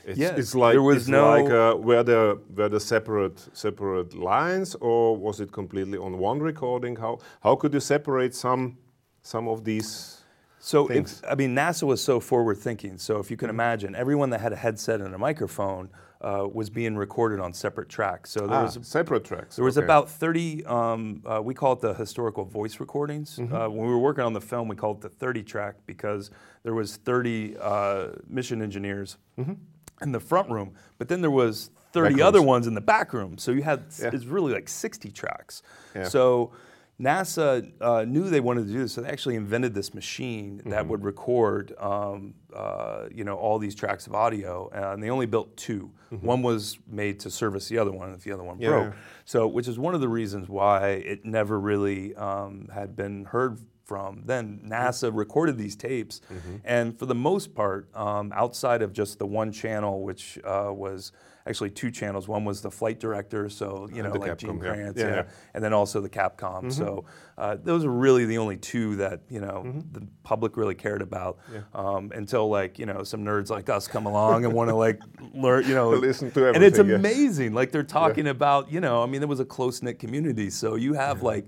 It's, 0.05 0.17
Yeah, 0.19 0.35
it's 0.35 0.55
like 0.55 0.73
there 0.73 0.81
was 0.81 0.97
it's 0.97 1.07
no- 1.07 1.29
like 1.29 1.49
uh, 1.51 1.75
were 1.77 2.03
there 2.03 2.35
were 2.55 2.69
there 2.69 2.79
separate 2.79 3.39
separate 3.53 4.13
lines, 4.15 4.75
or 4.75 5.15
was 5.17 5.39
it 5.39 5.51
completely 5.51 5.97
on 5.97 6.17
one 6.17 6.39
recording? 6.39 6.95
How 6.97 7.19
how 7.41 7.55
could 7.55 7.73
you 7.73 7.79
separate 7.81 8.33
some 8.35 8.77
some 9.21 9.47
of 9.47 9.63
these? 9.63 10.17
So, 10.63 10.87
if, 10.89 11.23
I 11.27 11.33
mean, 11.33 11.55
NASA 11.55 11.83
was 11.87 12.03
so 12.03 12.19
forward 12.19 12.57
thinking. 12.59 12.99
So, 12.99 13.17
if 13.17 13.31
you 13.31 13.37
can 13.37 13.47
Mm-hmm. 13.47 13.55
imagine, 13.59 13.95
everyone 13.95 14.29
that 14.29 14.41
had 14.41 14.53
a 14.53 14.55
headset 14.55 15.01
and 15.01 15.15
a 15.15 15.17
microphone 15.17 15.89
uh, 16.21 16.47
was 16.53 16.69
being 16.69 16.95
recorded 16.95 17.39
on 17.39 17.51
separate 17.51 17.89
tracks. 17.89 18.29
So, 18.29 18.41
there 18.45 18.59
Ah, 18.59 18.63
was 18.65 18.77
separate 18.83 19.23
tracks. 19.25 19.55
There 19.55 19.65
was 19.65 19.79
okay. 19.79 19.85
about 19.85 20.07
30, 20.07 20.63
um, 20.65 21.23
uh, 21.25 21.41
we 21.43 21.55
call 21.55 21.73
it 21.73 21.79
the 21.79 21.95
historical 21.95 22.45
voice 22.45 22.79
recordings. 22.79 23.37
Mm-hmm. 23.39 23.55
Uh, 23.55 23.69
when 23.69 23.87
we 23.87 23.91
were 23.91 23.97
working 23.97 24.23
on 24.23 24.33
the 24.33 24.41
film, 24.41 24.67
we 24.67 24.75
called 24.75 24.97
it 24.97 25.01
the 25.01 25.09
30 25.09 25.41
track 25.41 25.77
because 25.87 26.29
there 26.61 26.75
was 26.75 26.95
30 26.97 27.57
uh, 27.59 28.07
mission 28.29 28.61
engineers 28.61 29.17
Mm-hmm. 29.39 29.53
In 30.01 30.11
the 30.11 30.19
front 30.19 30.49
room, 30.49 30.73
but 30.97 31.07
then 31.07 31.21
there 31.21 31.31
was 31.31 31.69
30 31.93 32.15
Back 32.15 32.23
other 32.23 32.39
rooms. 32.39 32.47
ones 32.47 32.67
in 32.67 32.73
the 32.73 32.81
back 32.81 33.13
room. 33.13 33.37
So 33.37 33.51
you 33.51 33.63
had, 33.63 33.83
Yeah. 33.99 34.09
it's 34.13 34.25
really 34.25 34.53
like 34.53 34.69
60 34.69 35.11
tracks. 35.11 35.61
Yeah. 35.95 36.05
So 36.05 36.51
NASA 36.99 37.71
uh, 37.81 38.05
knew 38.05 38.29
they 38.29 38.39
wanted 38.39 38.67
to 38.67 38.73
do 38.73 38.79
this, 38.79 38.93
so 38.93 39.01
they 39.01 39.09
actually 39.09 39.35
invented 39.35 39.73
this 39.73 39.93
machine 39.93 40.59
Mm-hmm. 40.59 40.69
that 40.69 40.87
would 40.87 41.03
record, 41.03 41.73
um, 41.79 42.33
uh, 42.55 43.07
you 43.13 43.23
know, 43.23 43.35
all 43.35 43.57
these 43.59 43.75
tracks 43.75 44.07
of 44.07 44.13
audio, 44.13 44.69
uh, 44.73 44.93
and 44.93 45.03
they 45.03 45.09
only 45.09 45.25
built 45.25 45.55
2 45.57 45.91
One 46.21 46.41
was 46.43 46.77
made 46.87 47.19
to 47.21 47.31
service 47.31 47.69
the 47.69 47.77
other 47.77 47.91
one, 47.91 48.13
if 48.13 48.23
the 48.23 48.31
other 48.33 48.43
one 48.43 48.55
Mm-hmm. 48.55 48.63
Yeah, 48.63 48.69
broke. 48.69 48.93
So, 49.25 49.47
which 49.47 49.67
is 49.67 49.79
one 49.79 49.95
of 49.95 50.01
the 50.01 50.09
reasons 50.09 50.49
why 50.49 50.89
it 50.89 51.25
never 51.25 51.59
really 51.59 52.13
um, 52.15 52.67
had 52.73 52.95
been 52.95 53.25
heard 53.25 53.59
from. 53.91 54.21
Then 54.25 54.61
NASA 54.65 55.11
recorded 55.13 55.57
these 55.57 55.75
tapes, 55.75 56.21
Mm-hmm. 56.31 56.55
and 56.63 56.97
for 56.97 57.05
the 57.07 57.15
most 57.29 57.53
part, 57.53 57.93
um, 57.95 58.31
outside 58.43 58.81
of 58.81 58.93
just 58.93 59.19
the 59.19 59.25
one 59.41 59.51
channel, 59.51 60.01
which 60.03 60.39
uh, 60.45 60.71
was 60.73 61.11
actually 61.47 61.71
two 61.71 61.89
channels. 61.91 62.27
One 62.27 62.45
was 62.45 62.61
the 62.61 62.69
flight 62.71 62.99
director, 62.99 63.49
so 63.49 63.89
you 63.91 64.01
know, 64.03 64.11
like 64.13 64.37
Gene 64.37 64.51
Capcom, 64.51 64.63
yeah. 64.63 64.69
Kranz, 64.73 64.97
Yeah, 64.97 65.03
yeah, 65.07 65.15
yeah. 65.15 65.21
Mm-hmm. 65.23 65.55
and 65.55 65.63
then 65.63 65.73
also 65.73 65.99
the 65.99 66.09
Capcom. 66.09 66.71
So 66.71 67.03
uh, 67.37 67.57
those 67.69 67.83
are 67.83 67.89
really 68.07 68.25
the 68.25 68.37
only 68.37 68.57
two 68.57 68.95
that 68.97 69.17
you 69.29 69.41
know 69.41 69.63
Mm-hmm. 69.65 69.79
the 69.91 70.01
public 70.23 70.55
really 70.55 70.75
cared 70.75 71.01
about 71.01 71.39
um, 71.73 72.11
until 72.15 72.47
like 72.49 72.79
you 72.79 72.85
know 72.85 73.03
some 73.03 73.21
nerds 73.25 73.49
like 73.49 73.67
us 73.69 73.87
come 73.87 74.05
along 74.05 74.45
and 74.45 74.53
want 74.53 74.69
to 74.69 74.75
like 74.75 74.99
learn, 75.33 75.67
you 75.67 75.75
know, 75.75 75.89
Listen 75.89 76.29
to 76.31 76.39
everything 76.47 76.55
and 76.55 76.63
it's 76.63 76.79
amazing. 76.79 77.53
Like 77.59 77.71
they're 77.73 77.91
talking 78.01 78.27
about, 78.27 78.71
you 78.71 78.79
know, 78.79 79.03
I 79.03 79.07
mean, 79.07 79.19
there 79.19 79.27
was 79.35 79.39
a 79.47 79.49
close 79.57 79.81
knit 79.83 79.97
community, 79.99 80.49
so 80.49 80.75
you 80.75 80.93
have 80.93 81.17
like. 81.23 81.45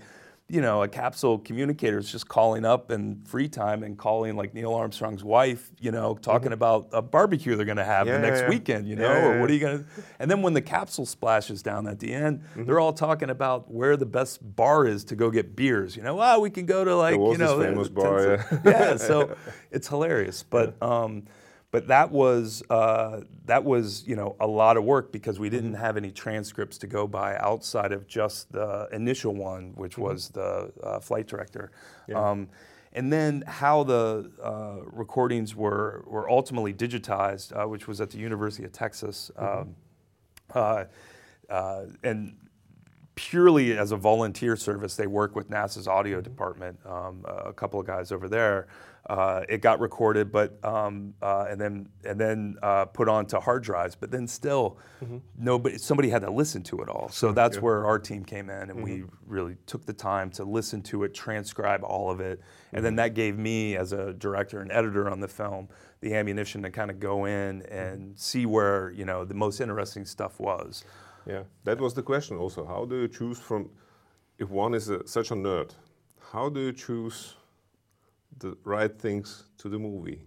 You 0.49 0.61
know, 0.61 0.83
a 0.83 0.87
capsule 0.89 1.39
communicator 1.39 1.97
is 1.97 2.11
just 2.11 2.27
calling 2.27 2.65
up 2.65 2.91
in 2.91 3.23
free 3.25 3.47
time 3.47 3.81
and 3.81 3.97
calling 3.97 4.35
like 4.35 4.53
Neil 4.53 4.73
Armstrong's 4.73 5.23
wife, 5.23 5.71
you 5.79 5.89
know, 5.89 6.15
talking 6.15 6.51
about 6.51 6.89
a 6.91 7.01
barbecue 7.01 7.55
they're 7.55 7.65
going 7.65 7.77
to 7.77 7.83
have 7.83 8.05
Mm-hmm. 8.05 8.15
Yeah, 8.15 8.21
the 8.21 8.27
next 8.27 8.41
yeah, 8.41 8.49
weekend, 8.49 8.87
you 8.87 8.95
know, 8.97 9.09
Yeah, 9.09 9.25
or 9.29 9.39
what 9.39 9.49
are 9.49 9.53
you 9.53 9.59
going 9.61 9.79
to. 9.79 9.85
And 10.19 10.29
then 10.29 10.41
when 10.41 10.53
the 10.53 10.61
capsule 10.61 11.05
splashes 11.05 11.63
down 11.63 11.87
at 11.87 11.99
the 11.99 12.13
end, 12.13 12.41
Mm-hmm. 12.41 12.65
they're 12.65 12.79
all 12.79 12.93
talking 12.93 13.29
about 13.29 13.71
where 13.71 13.95
the 13.95 14.05
best 14.05 14.39
bar 14.55 14.85
is 14.85 15.05
to 15.05 15.15
go 15.15 15.31
get 15.31 15.55
beers. 15.55 15.95
You 15.95 16.03
know, 16.03 16.19
ah, 16.19 16.37
we 16.37 16.49
can 16.49 16.65
go 16.65 16.83
to 16.83 16.95
like, 16.95 17.15
you 17.15 17.37
know, 17.37 17.59
famous 17.59 17.87
bar, 17.89 18.45
yeah. 18.65 18.97
So 18.97 19.35
it's 19.71 19.87
hilarious, 19.87 20.43
but 20.43 20.75
um, 20.83 21.23
but 21.73 21.87
that 21.87 22.11
was 22.11 22.61
uh, 22.69 23.21
that 23.45 23.63
was 23.63 24.07
you 24.07 24.15
know 24.15 24.35
a 24.39 24.45
lot 24.45 24.77
of 24.77 24.83
work 24.83 25.11
because 25.11 25.39
we 25.39 25.49
didn't 25.49 25.73
have 25.73 25.97
any 25.97 26.11
transcripts 26.11 26.77
to 26.77 26.87
go 26.87 27.07
by 27.07 27.35
outside 27.37 27.91
of 27.91 28.07
just 28.07 28.51
the 28.51 28.87
initial 28.91 29.33
one, 29.33 29.71
which 29.73 29.97
was 29.97 30.29
the 30.29 30.71
uh, 30.83 30.99
flight 30.99 31.25
director. 31.25 31.71
Um, 32.13 32.47
and 32.93 33.11
then 33.11 33.43
how 33.47 33.83
the 33.85 34.31
uh, 34.43 34.85
recordings 34.85 35.55
were 35.55 36.03
were 36.05 36.29
ultimately 36.29 36.75
digitized, 36.75 37.59
uh, 37.59 37.67
which 37.67 37.87
was 37.87 37.99
at 37.99 38.11
the 38.11 38.19
University 38.19 38.65
of 38.65 38.71
Texas. 38.71 39.31
Um, 39.35 39.75
uh, 40.53 40.85
uh, 41.49 41.85
and 42.03 42.35
purely 43.15 43.75
as 43.75 43.91
a 43.91 43.97
volunteer 43.97 44.55
service, 44.55 44.95
they 44.95 45.07
work 45.07 45.35
with 45.35 45.49
NASA's 45.49 45.87
audio 45.87 46.21
department. 46.21 46.77
Um, 46.85 47.25
a 47.27 47.51
couple 47.51 47.79
of 47.79 47.87
guys 47.87 48.11
over 48.11 48.29
there. 48.29 48.67
Uh, 49.09 49.41
it 49.49 49.61
got 49.61 49.81
recorded, 49.81 50.31
but 50.31 50.63
um, 50.63 51.13
uh, 51.21 51.45
and 51.49 51.59
then 51.59 51.89
and 52.05 52.17
then 52.17 52.55
uh, 52.63 52.85
put 52.85 53.09
onto 53.09 53.37
hard 53.37 53.61
drives. 53.61 53.95
But 53.95 54.11
then 54.11 54.27
still, 54.27 54.77
nobody 55.37 55.77
somebody 55.77 56.09
had 56.09 56.21
to 56.21 56.31
listen 56.31 56.63
to 56.63 56.79
it 56.79 56.87
all. 56.87 57.09
So 57.09 57.33
that's 57.33 57.59
where 57.59 57.85
our 57.85 57.99
team 57.99 58.23
came 58.23 58.49
in, 58.49 58.69
and 58.69 58.81
we 58.81 59.03
really 59.27 59.57
took 59.65 59.85
the 59.85 59.91
time 59.91 60.29
to 60.31 60.45
listen 60.45 60.81
to 60.83 61.03
it, 61.03 61.13
transcribe 61.13 61.83
all 61.83 62.09
of 62.09 62.21
it, 62.21 62.39
and 62.71 62.83
then 62.85 62.95
that 62.95 63.13
gave 63.13 63.37
me, 63.37 63.75
as 63.75 63.91
a 63.91 64.13
director 64.13 64.61
and 64.61 64.71
editor 64.71 65.09
on 65.09 65.19
the 65.19 65.27
film, 65.27 65.67
the 65.99 66.13
ammunition 66.15 66.63
to 66.63 66.71
kind 66.71 66.89
of 66.89 67.01
go 67.01 67.25
in 67.25 67.61
and 67.63 68.17
see 68.17 68.45
where 68.45 68.91
you 68.91 69.03
know 69.03 69.25
the 69.25 69.33
most 69.33 69.59
interesting 69.59 70.05
stuff 70.05 70.39
was. 70.39 70.85
Yeah, 71.25 71.43
that 71.65 71.79
was 71.79 71.93
the 71.93 72.03
question 72.03 72.37
also. 72.37 72.65
How 72.65 72.85
do 72.85 73.01
you 73.01 73.07
choose 73.07 73.39
from, 73.39 73.69
if 74.37 74.49
one 74.49 74.73
is 74.73 74.89
a, 74.89 75.05
such 75.07 75.31
a 75.31 75.35
nerd, 75.35 75.71
how 76.31 76.49
do 76.49 76.59
you 76.59 76.73
choose 76.73 77.35
the 78.43 78.57
right 78.63 78.99
things 78.99 79.45
to 79.57 79.69
the 79.69 79.79
movie? 79.79 80.21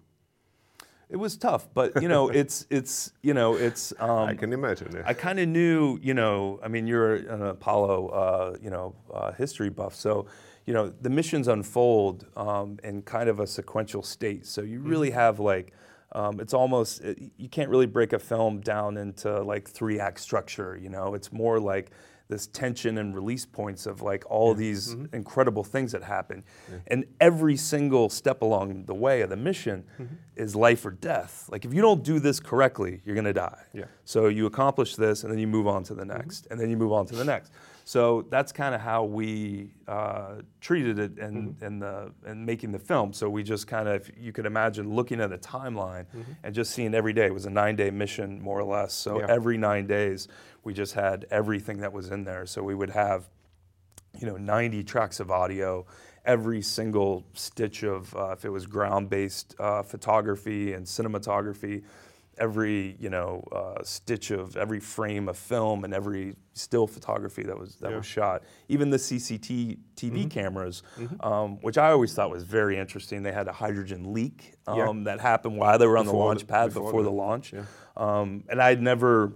It 1.08 1.16
was 1.16 1.36
tough, 1.36 1.68
but 1.72 2.02
you 2.02 2.08
know, 2.08 2.28
it's 2.40 2.66
it's 2.68 3.12
you 3.22 3.34
know, 3.34 3.54
it's. 3.54 3.92
Um, 4.00 4.28
I 4.28 4.34
can 4.34 4.52
imagine. 4.52 4.90
Yeah. 4.92 5.02
I 5.06 5.14
kind 5.14 5.38
of 5.38 5.48
knew, 5.48 5.98
you 6.02 6.14
know, 6.14 6.58
I 6.64 6.68
mean, 6.68 6.86
you're 6.86 7.14
an 7.14 7.42
Apollo, 7.42 8.08
uh, 8.08 8.56
you 8.60 8.70
know, 8.70 8.96
uh, 9.14 9.32
history 9.32 9.70
buff, 9.70 9.94
so 9.94 10.26
you 10.64 10.74
know 10.74 10.92
the 11.00 11.10
missions 11.10 11.46
unfold 11.46 12.26
um, 12.36 12.78
in 12.82 13.02
kind 13.02 13.28
of 13.28 13.38
a 13.38 13.46
sequential 13.46 14.02
state. 14.02 14.46
So 14.46 14.62
you 14.62 14.80
really 14.80 15.10
have 15.10 15.38
like. 15.38 15.72
Um, 16.12 16.40
it's 16.40 16.54
almost 16.54 17.02
it, 17.02 17.18
you 17.36 17.48
can't 17.48 17.68
really 17.68 17.84
break 17.84 18.12
a 18.12 18.18
film 18.18 18.60
down 18.60 18.96
into 18.96 19.42
like 19.42 19.68
three 19.68 19.98
act 20.00 20.20
structure. 20.20 20.78
You 20.80 20.88
know, 20.88 21.14
it's 21.14 21.32
more 21.32 21.58
like 21.58 21.90
this 22.28 22.46
tension 22.48 22.98
and 22.98 23.14
release 23.14 23.46
points 23.46 23.86
of 23.86 24.02
like 24.02 24.24
all 24.28 24.54
these 24.54 24.94
mm-hmm. 24.94 25.14
incredible 25.14 25.62
things 25.62 25.92
that 25.92 26.02
happen, 26.02 26.42
and 26.88 27.04
every 27.20 27.56
single 27.56 28.08
step 28.08 28.42
along 28.42 28.84
the 28.84 28.94
way 28.94 29.20
of 29.20 29.30
the 29.30 29.36
mission 29.36 29.84
mm-hmm. 30.00 30.14
is 30.34 30.56
life 30.56 30.84
or 30.84 30.90
death. 30.90 31.48
Like 31.50 31.64
if 31.64 31.72
you 31.72 31.82
don't 31.82 32.02
do 32.02 32.18
this 32.18 32.40
correctly, 32.40 33.00
you're 33.04 33.14
gonna 33.14 33.32
die. 33.32 33.62
Yeah. 33.72 33.84
So 34.04 34.28
you 34.28 34.46
accomplish 34.46 34.96
this, 34.96 35.22
and 35.22 35.32
then 35.32 35.38
you 35.38 35.46
move 35.46 35.66
on 35.66 35.84
to 35.84 35.94
the 35.94 36.02
mm-hmm. 36.02 36.16
next, 36.18 36.46
and 36.50 36.60
then 36.60 36.70
you 36.70 36.76
move 36.76 36.92
on 36.92 37.06
to 37.06 37.14
the 37.14 37.24
next. 37.24 37.52
So 37.88 38.26
that's 38.30 38.50
kind 38.50 38.74
of 38.74 38.80
how 38.80 39.04
we 39.04 39.70
uh, 39.86 40.42
treated 40.60 40.98
it 40.98 41.18
in, 41.20 41.56
in 41.60 41.78
the 41.78 42.10
in 42.26 42.44
making 42.44 42.72
the 42.72 42.80
film. 42.80 43.12
So 43.12 43.30
we 43.30 43.44
just 43.44 43.68
kind 43.68 43.88
of, 43.88 44.10
you 44.18 44.32
could 44.32 44.44
imagine 44.44 44.92
looking 44.92 45.20
at 45.20 45.32
a 45.32 45.38
timeline 45.38 46.06
and 46.42 46.52
just 46.52 46.72
seeing 46.72 46.96
every 46.96 47.12
day. 47.12 47.26
It 47.26 47.32
was 47.32 47.46
a 47.46 47.50
nine-day 47.50 47.92
mission, 47.92 48.42
more 48.42 48.58
or 48.58 48.64
less. 48.64 48.92
So 48.92 49.20
Yeah. 49.20 49.26
every 49.28 49.56
nine 49.56 49.86
days, 49.86 50.26
we 50.64 50.74
just 50.74 50.94
had 50.94 51.26
everything 51.30 51.78
that 51.78 51.92
was 51.92 52.10
in 52.10 52.24
there. 52.24 52.44
So 52.44 52.60
we 52.64 52.74
would 52.74 52.90
have 52.90 53.28
you 54.20 54.26
know 54.26 54.36
90 54.36 54.82
tracks 54.82 55.20
of 55.20 55.30
audio 55.30 55.86
every 56.24 56.62
single 56.62 57.24
stitch 57.34 57.84
of 57.84 58.14
uh, 58.16 58.30
if 58.32 58.44
it 58.44 58.48
was 58.48 58.66
ground-based 58.66 59.54
uh, 59.60 59.82
photography 59.82 60.72
and 60.72 60.84
cinematography 60.84 61.84
every 62.38 62.96
you 62.98 63.08
know 63.10 63.42
uh, 63.52 63.82
stitch 63.82 64.30
of 64.30 64.56
every 64.56 64.80
frame 64.80 65.28
of 65.28 65.36
film 65.38 65.84
and 65.84 65.94
every 65.94 66.34
still 66.52 66.86
photography 66.86 67.42
that 67.42 67.58
was 67.58 67.76
that 67.76 67.90
Yeah. 67.90 67.96
was 67.98 68.06
shot 68.06 68.42
even 68.68 68.90
the 68.90 68.96
CCTV 68.98 69.78
TV 69.96 70.30
cameras 70.30 70.82
um, 71.20 71.58
which 71.62 71.78
I 71.78 71.90
always 71.90 72.12
thought 72.14 72.30
was 72.30 72.42
very 72.44 72.76
interesting 72.78 73.22
they 73.22 73.32
had 73.32 73.48
a 73.48 73.52
hydrogen 73.52 74.12
leak 74.12 74.54
um, 74.66 74.78
Yeah. 74.78 74.92
that 75.04 75.20
happened 75.20 75.56
while 75.56 75.78
they 75.78 75.86
were 75.86 75.96
on 75.98 76.06
the 76.06 76.12
Before 76.12 76.26
launch 76.26 76.40
the- 76.40 76.46
pad 76.46 76.68
before 76.74 76.84
before, 76.84 77.02
the- 77.02 77.10
the 77.10 77.14
launch 77.16 77.52
yeah. 77.52 77.64
um, 77.96 78.44
and 78.48 78.60
I'd 78.60 78.82
never 78.82 79.32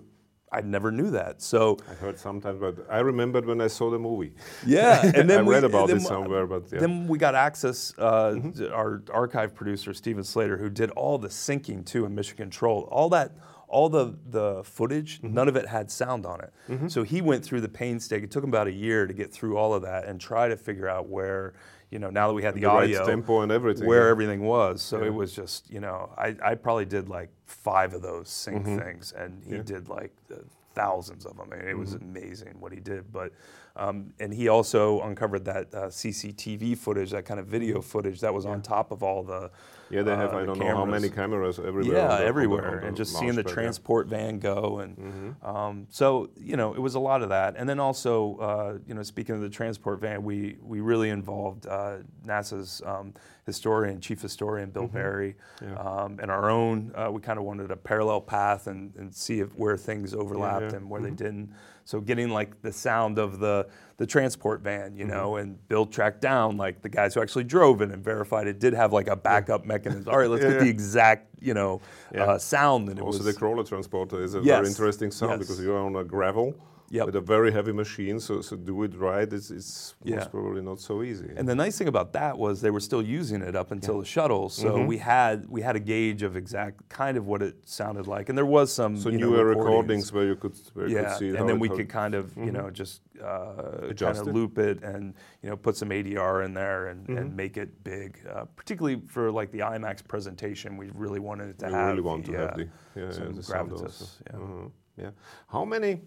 I 0.52 0.60
never 0.62 0.90
knew 0.90 1.10
that 1.12 1.40
so 1.42 1.76
I 1.88 1.94
heard 1.94 2.18
sometimes, 2.18 2.58
but 2.60 2.86
I 2.90 2.98
remembered 3.00 3.46
when 3.46 3.60
I 3.60 3.68
saw 3.68 3.88
the 3.90 3.98
movie. 4.00 4.32
yeah, 4.66 5.00
and 5.14 5.30
then 5.30 5.38
I 5.40 5.42
we- 5.42 5.54
read 5.54 5.64
about 5.64 5.90
it 5.90 6.00
somewhere, 6.02 6.46
but 6.46 6.64
yeah. 6.72 6.80
Then 6.80 7.06
we 7.06 7.18
got 7.18 7.34
access. 7.34 7.94
Uh, 7.96 8.34
to 8.56 8.72
Our 8.72 9.02
archive 9.12 9.54
producer 9.54 9.94
Stephen 9.94 10.24
Slater, 10.24 10.56
who 10.56 10.68
did 10.68 10.90
all 10.92 11.18
the 11.18 11.28
syncing 11.28 11.86
too 11.86 12.04
in 12.04 12.14
Mission 12.14 12.36
Control, 12.36 12.88
all 12.90 13.08
that, 13.10 13.30
all 13.68 13.88
the 13.88 14.16
the 14.28 14.64
footage, 14.64 15.18
Mm-hmm. 15.20 15.34
none 15.34 15.48
of 15.48 15.54
it 15.56 15.66
had 15.68 15.88
sound 15.90 16.26
on 16.26 16.40
it. 16.40 16.52
So 16.90 17.04
he 17.04 17.20
went 17.20 17.44
through 17.44 17.60
the 17.60 17.68
painstaking. 17.68 18.24
It 18.24 18.30
took 18.32 18.42
him 18.42 18.50
about 18.50 18.66
a 18.66 18.72
year 18.72 19.06
to 19.06 19.12
get 19.14 19.32
through 19.32 19.56
all 19.56 19.72
of 19.74 19.82
that 19.82 20.06
and 20.06 20.20
try 20.20 20.48
to 20.48 20.56
figure 20.56 20.88
out 20.88 21.08
where, 21.08 21.52
you 21.90 21.98
know, 21.98 22.10
now 22.10 22.28
that 22.28 22.34
we 22.34 22.42
had 22.42 22.54
the, 22.54 22.60
The 22.60 22.66
right 22.68 22.84
audio, 22.84 23.04
tempo 23.06 23.40
and 23.42 23.50
everything, 23.52 23.86
where 23.86 24.04
yeah. 24.06 24.10
everything 24.10 24.42
was. 24.42 24.80
So 24.82 25.00
Yeah. 25.00 25.06
it 25.08 25.14
was 25.14 25.32
just, 25.34 25.70
you 25.70 25.80
know, 25.80 26.10
I, 26.16 26.36
I 26.42 26.54
probably 26.54 26.84
did 26.84 27.08
like 27.08 27.30
five 27.46 27.94
of 27.94 28.02
those 28.02 28.28
sync 28.28 28.64
Mm-hmm. 28.64 28.78
things, 28.78 29.12
and 29.12 29.42
he 29.44 29.58
did 29.58 29.88
like 29.88 30.12
uh, 30.32 30.36
thousands 30.74 31.26
of 31.26 31.36
them. 31.36 31.48
I 31.52 31.56
mean, 31.56 31.68
it 31.68 31.76
was 31.76 31.94
Mm-hmm. 31.94 32.04
amazing 32.16 32.54
what 32.60 32.72
he 32.72 32.80
did. 32.80 33.12
But 33.12 33.32
um, 33.80 34.12
and 34.20 34.32
he 34.32 34.48
also 34.48 35.00
uncovered 35.02 35.44
that 35.46 35.74
uh, 35.74 35.86
CCTV 35.88 36.76
footage, 36.76 37.10
that 37.10 37.24
kind 37.24 37.40
of 37.40 37.46
video 37.46 37.80
footage 37.80 38.20
that 38.20 38.32
was 38.34 38.44
on 38.46 38.62
top 38.62 38.90
of 38.92 39.02
all 39.02 39.22
the 39.24 39.50
Mm-hmm. 39.90 39.96
Yeah, 39.96 40.02
they 40.04 40.14
have, 40.14 40.34
uh, 40.34 40.36
I 40.36 40.44
don't 40.46 40.56
know 40.60 40.66
how 40.76 40.84
many 40.84 41.08
cameras. 41.08 41.56
cameras 41.56 41.58
everywhere. 41.58 41.96
Yeah, 41.96 42.02
on 42.02 42.08
the- 42.10 42.14
on 42.14 42.20
the- 42.20 42.26
everywhere, 42.26 42.70
on 42.76 42.80
the 42.82 42.86
and 42.86 42.96
just 42.96 43.12
seeing 43.18 43.30
the 43.34 43.42
launch 43.42 43.46
pad, 43.46 43.50
yeah. 43.50 43.54
transport 43.54 44.06
van 44.06 44.38
go, 44.38 44.78
and 44.78 44.96
Mm-hmm. 44.96 45.46
um, 45.56 45.86
so 45.90 46.30
you 46.38 46.56
know, 46.56 46.72
it 46.74 46.78
was 46.78 46.94
a 46.94 47.00
lot 47.00 47.22
of 47.22 47.28
that. 47.30 47.56
And 47.56 47.68
then 47.68 47.80
also, 47.80 48.36
uh, 48.36 48.78
you 48.86 48.94
know, 48.94 49.02
speaking 49.02 49.34
of 49.34 49.40
the 49.40 49.48
transport 49.50 49.98
van, 50.00 50.22
we 50.22 50.58
we 50.62 50.80
really 50.80 51.10
involved 51.10 51.66
uh, 51.66 51.96
NASA's 52.24 52.80
um, 52.86 53.14
historian, 53.46 54.00
chief 54.00 54.22
historian 54.22 54.70
Bill 54.70 54.86
Barry, 54.86 55.34
um, 55.76 56.20
and 56.22 56.30
our 56.30 56.48
own. 56.50 56.92
Uh, 56.94 57.10
we 57.10 57.20
kind 57.20 57.36
of 57.36 57.40
of 57.40 57.46
wanted 57.46 57.70
a 57.70 57.76
parallel 57.76 58.20
path 58.20 58.66
and, 58.66 58.94
and 58.96 59.12
see 59.14 59.40
if, 59.40 59.48
where 59.56 59.76
things 59.76 60.12
overlapped 60.14 60.60
yeah. 60.60 60.66
Mm-hmm. 60.68 60.76
and 60.76 60.90
where 60.90 61.00
they 61.00 61.10
didn't. 61.10 61.52
So 61.86 61.98
getting 62.00 62.28
like 62.28 62.60
the 62.62 62.70
sound 62.70 63.18
of 63.18 63.40
the 63.40 63.66
the 63.98 64.06
transport 64.06 64.60
van, 64.62 64.96
you 64.96 65.04
know, 65.04 65.32
Mm-hmm. 65.32 65.40
and 65.42 65.68
Bill 65.68 65.84
tracked 65.86 66.20
down 66.22 66.56
like 66.56 66.80
the 66.82 66.88
guys 66.88 67.14
who 67.14 67.20
actually 67.22 67.44
drove 67.44 67.82
it 67.82 67.90
and 67.90 68.02
verified 68.02 68.46
it 68.46 68.58
did 68.58 68.72
have 68.72 68.92
like 68.92 69.08
a 69.08 69.16
backup 69.16 69.64
mechanism. 69.66 70.08
All 70.12 70.18
right, 70.18 70.28
let's 70.30 70.42
Yeah, 70.44 70.50
get 70.52 70.60
the 70.60 70.68
exact, 70.68 71.28
you 71.40 71.54
know, 71.54 71.80
Yeah. 72.14 72.24
uh, 72.24 72.38
sound. 72.38 72.88
It 72.88 72.98
Also, 73.00 73.18
was 73.18 73.26
the 73.26 73.34
crawler 73.34 73.62
transporter 73.64 74.22
is 74.22 74.34
a 74.34 74.38
Yes, 74.38 74.56
very 74.58 74.68
interesting 74.68 75.10
sound 75.10 75.32
yes. 75.32 75.40
because 75.40 75.60
you're 75.62 75.78
on 75.78 75.96
a 75.96 76.04
gravel 76.04 76.54
Yep. 76.92 77.06
with 77.06 77.14
a 77.16 77.20
very 77.20 77.52
heavy 77.52 77.72
machine. 77.72 78.18
So, 78.18 78.40
so 78.40 78.56
do 78.56 78.82
it 78.82 78.96
right. 78.96 79.32
It's, 79.32 79.50
it's 79.52 79.94
Yeah. 80.02 80.16
most 80.16 80.32
probably 80.32 80.60
not 80.60 80.80
so 80.80 81.02
easy. 81.04 81.30
And 81.36 81.48
the 81.48 81.54
nice 81.54 81.78
thing 81.78 81.86
about 81.86 82.12
that 82.14 82.36
was 82.36 82.60
they 82.60 82.70
were 82.72 82.80
still 82.80 83.00
using 83.02 83.42
it 83.42 83.54
up 83.54 83.70
until 83.70 84.00
the 84.00 84.04
shuttle, 84.04 84.48
so 84.48 84.70
Mm-hmm. 84.70 84.86
we 84.86 84.98
had 84.98 85.48
we 85.48 85.60
had 85.62 85.76
a 85.76 85.80
gauge 85.80 86.22
of 86.24 86.36
exact 86.36 86.88
kind 86.88 87.16
of 87.16 87.26
what 87.26 87.42
it 87.42 87.54
sounded 87.64 88.06
like, 88.08 88.28
and 88.28 88.36
there 88.36 88.44
was 88.58 88.72
some 88.72 88.96
so 88.96 89.08
you 89.08 89.18
newer 89.18 89.44
recordings. 89.44 89.66
recordings 89.66 90.12
where 90.12 90.26
you 90.26 90.34
could 90.36 90.54
where 90.74 90.88
you 90.88 90.96
yeah, 90.96 91.10
could 91.10 91.18
see 91.18 91.28
and 91.36 91.48
then 91.48 91.60
we 91.60 91.68
could 91.68 91.88
kind 91.88 92.14
of 92.16 92.36
you 92.36 92.50
know 92.50 92.70
just 92.70 93.02
uh, 93.22 93.92
kind 93.96 94.18
of 94.18 94.26
loop 94.26 94.58
it 94.58 94.82
and 94.82 95.14
you 95.42 95.48
know 95.50 95.56
put 95.56 95.76
some 95.76 95.90
ADR 95.90 96.44
in 96.44 96.54
there 96.54 96.88
and, 96.88 97.00
Mm-hmm. 97.06 97.18
and 97.18 97.36
make 97.36 97.56
it 97.56 97.70
big, 97.84 98.18
uh, 98.34 98.44
particularly 98.56 99.00
for 99.06 99.30
like 99.30 99.50
the 99.52 99.60
IMAX 99.60 99.96
presentation. 100.06 100.76
We 100.76 100.90
really 100.94 101.20
wanted 101.20 101.50
it 101.50 101.58
to 101.60 101.66
you 101.68 101.72
have 101.74 101.88
really 101.90 102.02
want 102.02 102.24
to 102.26 102.32
the, 102.32 102.38
have 102.38 102.50
uh, 102.50 102.56
the, 102.56 102.62
yeah, 102.96 103.04
yeah, 103.04 103.12
some 103.12 103.32
gravitas, 103.50 104.16
yeah. 104.26 104.36
Mhm, 104.38 104.70
yeah. 104.96 105.10
How 105.48 105.64
many 105.64 106.02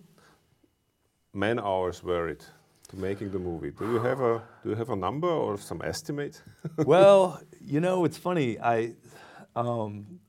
man 1.34 1.60
hours 1.60 2.04
were 2.04 2.30
it 2.30 2.46
to 2.90 2.96
making 2.96 3.32
the 3.32 3.40
movie? 3.40 3.72
Do 3.72 3.92
you 3.92 4.00
have 4.00 4.22
a 4.22 4.42
do 4.64 4.70
you 4.70 4.76
have 4.76 4.90
a 4.90 4.96
number 4.96 5.28
or 5.28 5.58
some 5.58 5.82
estimate? 5.84 6.42
well, 6.78 7.42
you 7.60 7.80
know, 7.80 8.06
it's 8.06 8.18
funny. 8.18 8.60
I, 8.60 8.94
um, 9.56 10.20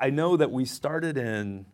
I 0.00 0.10
know 0.10 0.36
that 0.36 0.50
we 0.50 0.64
started 0.64 1.18
in, 1.18 1.66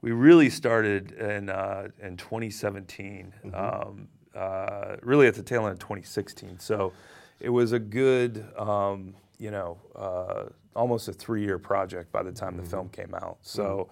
we 0.00 0.10
really 0.10 0.50
started 0.50 1.12
in 1.12 1.48
uh, 1.48 1.88
in 2.02 2.16
2017. 2.16 3.32
Um, 3.54 4.08
uh, 4.34 4.96
really 5.00 5.26
at 5.26 5.34
the 5.34 5.42
tail 5.42 5.62
end 5.62 5.72
of 5.72 5.78
2016. 5.78 6.58
So 6.58 6.92
it 7.40 7.48
was 7.48 7.72
a 7.72 7.78
good, 7.78 8.44
um, 8.58 9.14
you 9.38 9.50
know, 9.50 9.78
uh, 9.94 10.44
almost 10.74 11.08
a 11.08 11.14
three-year 11.14 11.58
project 11.58 12.12
by 12.12 12.22
the 12.22 12.32
time 12.32 12.58
the 12.58 12.62
film 12.62 12.88
came 12.90 13.14
out. 13.14 13.38
So. 13.42 13.88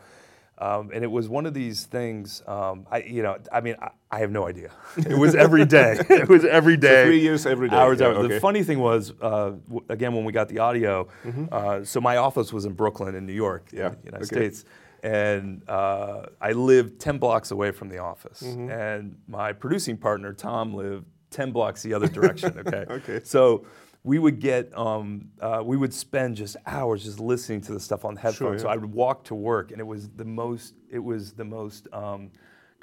Um, 0.59 0.91
and 0.95 1.03
it 1.03 1.11
was 1.11 1.29
one 1.29 1.47
of 1.47 1.55
these 1.55 1.85
things. 1.87 2.43
Um, 2.47 2.87
I, 2.91 2.99
you 3.03 3.23
know, 3.23 3.37
I 3.53 3.61
mean, 3.61 3.75
I, 3.83 3.91
I 4.11 4.19
have 4.21 4.31
no 4.31 4.47
idea. 4.47 4.71
It 4.97 5.19
was 5.19 5.35
every 5.35 5.65
day. 5.65 5.97
it 6.09 6.29
was 6.29 6.45
every 6.45 6.77
day. 6.77 7.05
three 7.07 7.21
years 7.21 7.45
every 7.45 7.69
day. 7.69 7.77
Hours, 7.77 7.99
Yeah, 8.01 8.09
hours. 8.09 8.29
The 8.29 8.39
funny 8.41 8.63
thing 8.63 8.79
was, 8.79 9.13
uh, 9.21 9.51
w- 9.67 9.85
again, 9.89 10.15
when 10.15 10.25
we 10.25 10.33
got 10.33 10.49
the 10.49 10.61
audio, 10.61 11.09
uh, 11.51 11.83
so 11.83 12.01
my 12.01 12.19
office 12.19 12.53
was 12.53 12.65
in 12.67 12.73
Brooklyn, 12.75 13.15
in 13.17 13.27
New 13.27 13.33
York, 13.33 13.67
Mm-hmm. 13.67 13.77
Yeah, 13.79 13.87
in 13.89 13.93
the 14.01 14.05
United 14.05 14.25
okay. 14.33 14.35
States, 14.53 14.65
and 15.03 15.63
uh, 15.69 16.27
I 16.41 16.53
lived 16.53 17.01
ten 17.01 17.19
blocks 17.19 17.51
away 17.51 17.73
from 17.73 17.89
the 17.89 17.99
office, 17.99 18.43
Mm-hmm. 18.43 18.71
and 18.71 19.17
my 19.29 19.53
producing 19.53 19.97
partner 19.97 20.33
Tom 20.33 20.73
lived 20.75 21.05
ten 21.31 21.51
blocks 21.51 21.83
the 21.83 21.93
other 21.95 22.07
direction. 22.09 22.55
Okay. 22.65 22.85
Okay. 22.91 23.21
So 23.25 23.67
we 24.05 24.19
would 24.19 24.39
get, 24.39 24.77
um, 24.77 25.31
uh, 25.41 25.63
we 25.65 25.77
would 25.77 25.93
spend 25.93 26.37
just 26.37 26.57
hours 26.67 27.05
just 27.05 27.19
listening 27.19 27.63
to 27.63 27.73
the 27.73 27.81
stuff 27.81 28.05
on 28.05 28.17
headphones. 28.17 28.63
So 28.63 28.69
yeah. 28.69 28.75
I 28.75 28.77
would 28.77 28.93
walk 28.93 29.25
to 29.25 29.35
work, 29.35 29.73
and 29.73 29.81
it 29.81 29.87
was 29.87 30.11
the 30.11 30.25
most, 30.25 30.75
it 30.91 30.99
was 30.99 31.33
the 31.33 31.45
most. 31.45 31.89
Um, 31.93 32.31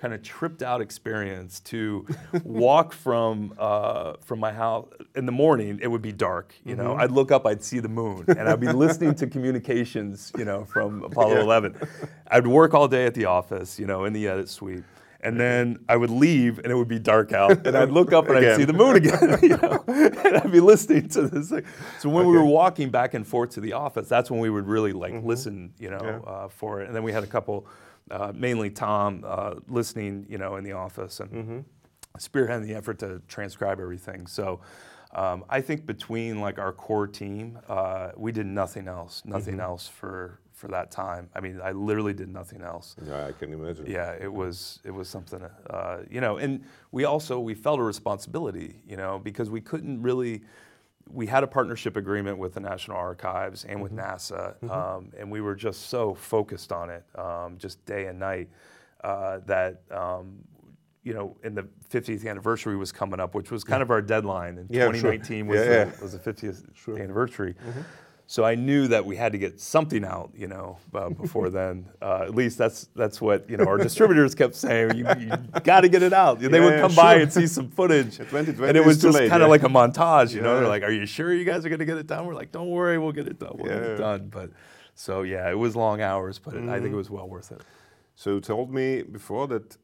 kind 0.02 0.16
of 0.16 0.24
tripped 0.24 0.64
out 0.64 0.82
experience 0.82 1.60
to 1.60 2.08
walk 2.44 2.92
from 2.92 3.54
uh, 3.60 4.14
from 4.20 4.40
my 4.40 4.52
house 4.52 4.90
in 5.16 5.28
the 5.28 5.32
morning. 5.32 5.80
It 5.80 5.88
would 5.88 6.02
be 6.02 6.12
dark, 6.12 6.56
you 6.66 6.76
know. 6.76 6.94
Mm-hmm. 6.94 7.02
I'd 7.02 7.12
look 7.12 7.32
up, 7.32 7.46
I'd 7.46 7.64
see 7.64 7.80
the 7.80 7.88
moon, 7.88 8.26
and 8.28 8.50
I'd 8.50 8.60
be 8.60 8.72
listening 8.72 9.14
to 9.16 9.28
communications, 9.28 10.32
you 10.36 10.44
know, 10.44 10.66
from 10.66 11.04
Apollo 11.10 11.36
Yeah. 11.36 11.42
11. 11.42 11.76
I'd 12.32 12.48
work 12.48 12.74
all 12.74 12.88
day 12.88 13.06
at 13.06 13.14
the 13.14 13.26
office, 13.26 13.80
you 13.80 13.86
know, 13.86 14.06
in 14.06 14.14
the 14.14 14.28
edit 14.28 14.50
suite. 14.50 14.84
And 15.24 15.40
then 15.40 15.78
I 15.88 15.98
would 15.98 16.10
leave, 16.10 16.58
and 16.60 16.68
it 16.72 16.76
would 16.76 16.88
be 16.88 16.98
dark 16.98 17.32
out, 17.32 17.52
and 17.68 17.78
I'd 17.78 17.92
look 17.92 18.12
up 18.12 18.28
and 18.28 18.38
I'd 18.40 18.56
see 18.58 18.64
the 18.64 18.74
moon 18.74 18.96
again, 18.96 19.38
you 19.44 19.50
know, 19.58 19.84
and 19.88 20.38
I'd 20.38 20.52
be 20.52 20.60
listening 20.60 21.10
to 21.10 21.28
this. 21.28 21.50
Thing. 21.52 21.64
So 22.00 22.10
when 22.10 22.26
we 22.26 22.36
were 22.36 22.44
walking 22.46 22.90
back 22.90 23.14
and 23.14 23.26
forth 23.26 23.52
to 23.52 23.62
the 23.62 23.74
office, 23.74 24.08
that's 24.10 24.32
when 24.32 24.40
we 24.40 24.50
would 24.50 24.66
really 24.68 24.94
like 24.94 25.14
listen, 25.24 25.74
you 25.78 25.90
know, 25.92 26.00
Mm-hmm. 26.00 26.28
Yeah. 26.28 26.34
uh, 26.34 26.48
for 26.50 26.82
it. 26.82 26.88
And 26.88 26.96
then 26.96 27.04
we 27.04 27.12
had 27.12 27.24
a 27.24 27.28
couple, 27.28 27.68
uh, 28.10 28.32
mainly 28.34 28.72
Tom, 28.72 29.24
uh, 29.26 29.56
listening, 29.68 30.26
you 30.28 30.40
know, 30.40 30.56
in 30.56 30.64
the 30.64 30.72
office 30.74 31.20
and 31.20 31.32
Mm-hmm. 31.32 31.60
spearheading 32.18 32.66
the 32.68 32.74
effort 32.74 33.00
to 33.00 33.22
transcribe 33.28 33.80
everything. 33.80 34.26
So 34.28 34.62
um, 35.14 35.44
I 35.50 35.62
think 35.62 35.86
between 35.86 36.42
like 36.42 36.58
our 36.58 36.74
core 36.74 37.06
team, 37.08 37.60
uh, 37.70 38.12
we 38.18 38.32
did 38.32 38.46
nothing 38.48 38.88
else, 38.88 39.22
nothing 39.26 39.54
Mm-hmm. 39.56 39.62
else 39.62 39.88
for 39.88 40.40
for 40.62 40.68
that 40.68 40.92
time. 40.92 41.28
I 41.36 41.40
mean, 41.40 41.60
I 41.62 41.72
literally 41.72 42.14
did 42.14 42.30
nothing 42.30 42.62
else. 42.62 42.96
Yeah, 43.06 43.26
I 43.26 43.32
can 43.32 43.52
imagine. 43.52 43.88
Yeah, 43.88 44.12
it 44.12 44.32
was 44.32 44.80
it 44.86 44.92
was 44.92 45.10
something, 45.10 45.42
uh, 45.70 45.98
you 46.10 46.22
know, 46.22 46.38
and 46.38 46.64
we 46.92 47.04
also 47.06 47.40
we 47.40 47.56
felt 47.56 47.80
a 47.80 47.84
responsibility, 47.84 48.76
you 48.88 48.96
know, 48.96 49.20
because 49.20 49.50
we 49.50 49.60
couldn't 49.60 50.02
really. 50.02 50.44
We 51.10 51.26
had 51.28 51.44
a 51.44 51.48
partnership 51.48 51.98
agreement 51.98 52.38
with 52.38 52.54
the 52.54 52.62
National 52.62 52.96
Archives 52.96 53.66
and 53.66 53.82
with 53.82 53.92
NASA, 53.92 54.54
um, 54.72 55.12
and 55.18 55.30
we 55.30 55.42
were 55.42 55.56
just 55.56 55.90
so 55.90 56.14
focused 56.14 56.72
on 56.72 56.90
it, 56.90 57.04
um, 57.16 57.58
just 57.58 57.84
day 57.86 58.06
and 58.06 58.18
night, 58.18 58.48
uh, 59.04 59.40
that 59.48 59.82
um, 59.92 60.38
you 61.04 61.14
know, 61.14 61.36
in 61.44 61.56
the 61.56 61.68
50th 61.90 62.26
anniversary 62.30 62.78
was 62.78 62.92
coming 62.92 63.20
up, 63.20 63.34
which 63.34 63.52
was 63.52 63.64
kind 63.64 63.82
of 63.82 63.90
our 63.90 64.02
deadline. 64.02 64.60
And 64.60 64.70
Yeah, 64.70 64.84
sure. 64.84 64.94
2019 64.94 65.48
was, 65.48 65.60
Yeah, 65.60 65.66
the, 65.66 65.72
yeah. 65.92 66.02
was 66.02 66.12
the 66.14 66.20
50th 66.20 67.02
anniversary. 67.04 67.56
So 68.32 68.46
I 68.46 68.56
knew 68.56 68.88
that 68.88 69.06
we 69.06 69.18
had 69.18 69.34
to 69.34 69.38
get 69.38 69.60
something 69.60 70.06
out, 70.06 70.32
you 70.38 70.48
know, 70.48 70.78
uh, 70.94 71.10
before 71.10 71.50
then. 71.60 71.90
Uh, 72.02 72.20
at 72.22 72.34
least 72.34 72.58
that's 72.58 72.88
that's 72.96 73.20
what 73.20 73.50
you 73.50 73.58
know 73.58 73.66
our 73.66 73.78
distributors 73.78 74.34
kept 74.36 74.56
saying. 74.56 74.96
You, 75.00 75.06
you 75.20 75.32
got 75.64 75.82
to 75.82 75.90
get 75.90 76.02
it 76.02 76.14
out. 76.14 76.40
They 76.40 76.48
Yeah, 76.48 76.64
would 76.64 76.74
yeah, 76.76 76.80
come 76.80 76.96
by 76.96 77.16
and 77.16 77.34
see 77.34 77.46
some 77.46 77.68
footage, 77.68 78.20
and 78.68 78.78
it 78.78 78.86
was 78.86 79.02
just 79.02 79.18
kind 79.18 79.34
of 79.34 79.48
yeah. 79.48 79.56
like 79.56 79.64
a 79.64 79.68
montage. 79.68 80.34
You 80.34 80.42
know, 80.42 80.56
they're 80.56 80.70
like, 80.76 80.84
"Are 80.84 80.92
you 81.00 81.06
sure 81.06 81.34
you 81.34 81.44
guys 81.44 81.66
are 81.66 81.70
going 81.70 81.80
to 81.80 81.86
get 81.86 81.98
it 81.98 82.08
done?" 82.08 82.26
We're 82.26 82.34
like, 82.42 82.54
"Don't 82.54 82.70
worry, 82.70 82.98
we'll 82.98 83.12
get 83.12 83.28
it 83.28 83.38
done. 83.38 83.52
We'll 83.58 83.68
get 83.68 83.84
Yeah. 83.84 83.94
it 83.96 83.98
done." 83.98 84.30
But 84.30 84.52
so 84.96 85.24
yeah, 85.24 85.52
it 85.52 85.60
was 85.60 85.76
long 85.76 86.00
hours, 86.02 86.40
but 86.40 86.54
it, 86.54 86.58
I 86.58 86.62
Mm-hmm. 86.62 86.82
think 86.84 86.94
it 86.94 87.02
was 87.04 87.10
well 87.10 87.28
worth 87.28 87.52
it. 87.52 87.62
So 88.16 88.36
you 88.36 88.40
told 88.40 88.74
me 88.74 89.02
before 89.02 89.46
that 89.50 89.76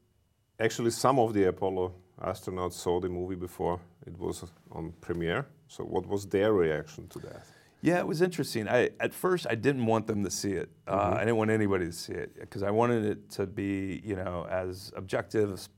actually 0.58 0.92
some 0.92 1.18
of 1.18 1.34
the 1.34 1.44
Apollo 1.48 1.92
astronauts 2.22 2.76
saw 2.84 2.98
the 2.98 3.10
movie 3.10 3.36
before 3.36 3.78
it 4.06 4.18
was 4.18 4.42
on 4.72 4.92
premiere. 5.02 5.44
So 5.68 5.84
what 5.84 6.06
was 6.06 6.24
their 6.26 6.54
reaction 6.54 7.08
to 7.08 7.18
that? 7.28 7.44
Yeah, 7.80 7.98
it 7.98 8.06
was 8.06 8.22
interesting. 8.22 8.68
I 8.68 8.90
at 9.00 9.14
first 9.14 9.46
I 9.48 9.54
didn't 9.54 9.86
want 9.86 10.06
them 10.06 10.24
to 10.24 10.30
see 10.30 10.52
it. 10.52 10.68
Uh, 10.86 11.14
I 11.16 11.20
didn't 11.20 11.36
want 11.36 11.50
anybody 11.50 11.86
to 11.86 11.92
see 11.92 12.12
it 12.12 12.38
because 12.40 12.62
I 12.62 12.70
wanted 12.70 13.04
it 13.04 13.30
to 13.32 13.46
be, 13.46 14.00
you 14.04 14.16
know, 14.16 14.46
as 14.50 14.92
objective 14.96 15.52
as, 15.52 15.68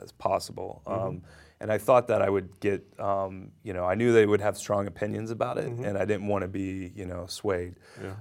as 0.00 0.12
possible. 0.12 0.82
Um, 0.86 1.22
and 1.60 1.72
I 1.72 1.78
thought 1.78 2.06
that 2.08 2.22
I 2.22 2.30
would 2.30 2.60
get, 2.60 2.86
um, 3.00 3.50
you 3.64 3.72
know, 3.72 3.84
I 3.84 3.96
knew 3.96 4.12
they 4.12 4.26
would 4.26 4.40
have 4.40 4.56
strong 4.56 4.86
opinions 4.86 5.32
about 5.32 5.58
it, 5.58 5.66
and 5.66 5.98
I 5.98 6.04
didn't 6.04 6.28
want 6.28 6.42
to 6.42 6.48
be, 6.48 6.92
you 6.94 7.04
know, 7.04 7.26
swayed. 7.26 7.74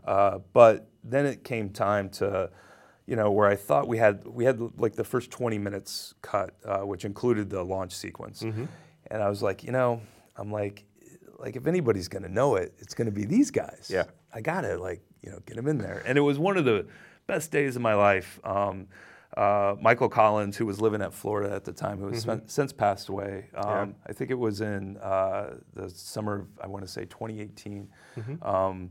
Uh, 0.03 0.39
but 0.53 0.89
then 1.03 1.27
it 1.27 1.43
came 1.43 1.69
time 1.69 2.09
to, 2.09 2.49
you 3.05 3.15
know, 3.15 3.29
where 3.31 3.47
I 3.47 3.55
thought 3.55 3.87
we 3.87 3.99
had 3.99 4.25
we 4.25 4.45
had 4.45 4.59
like 4.79 4.95
the 4.95 5.03
first 5.03 5.29
20 5.29 5.59
minutes 5.59 6.15
cut, 6.23 6.55
uh, 6.65 6.79
which 6.79 7.05
included 7.05 7.51
the 7.51 7.61
launch 7.63 7.93
sequence, 7.93 8.41
and 9.11 9.21
I 9.21 9.29
was 9.29 9.43
like, 9.43 9.63
you 9.63 9.71
know, 9.71 10.01
I'm 10.35 10.51
like, 10.51 10.85
like 11.39 11.55
if 11.55 11.67
anybody's 11.67 12.07
gonna 12.07 12.29
know 12.29 12.55
it, 12.55 12.73
it's 12.79 12.93
gonna 12.93 13.11
be 13.11 13.25
these 13.25 13.51
guys. 13.51 13.89
Yeah. 13.91 14.03
I 14.33 14.41
gotta 14.41 14.77
like 14.77 15.01
you 15.21 15.31
know 15.31 15.39
get 15.45 15.55
them 15.55 15.67
in 15.67 15.77
there, 15.77 16.01
and 16.05 16.17
it 16.17 16.21
was 16.21 16.37
one 16.39 16.57
of 16.57 16.65
the 16.65 16.87
best 17.27 17.51
days 17.51 17.75
of 17.75 17.81
my 17.81 17.93
life. 17.93 18.39
Um, 18.43 18.87
uh, 19.35 19.75
Michael 19.79 20.09
Collins, 20.09 20.57
who 20.57 20.65
was 20.65 20.81
living 20.81 21.01
at 21.01 21.13
Florida 21.13 21.53
at 21.53 21.63
the 21.63 21.71
time, 21.73 21.99
who 21.99 22.07
has 22.07 22.21
spent, 22.21 22.49
since 22.49 22.73
passed 22.73 23.09
away. 23.09 23.49
Um, 23.55 23.95
I 24.07 24.13
think 24.13 24.31
it 24.31 24.39
was 24.39 24.61
in 24.61 24.97
uh, 24.97 25.57
the 25.73 25.89
summer 25.89 26.39
of 26.39 26.47
I 26.63 26.67
want 26.67 26.85
to 26.85 26.91
say 26.91 27.01
2018. 27.05 27.87
Um, 28.41 28.89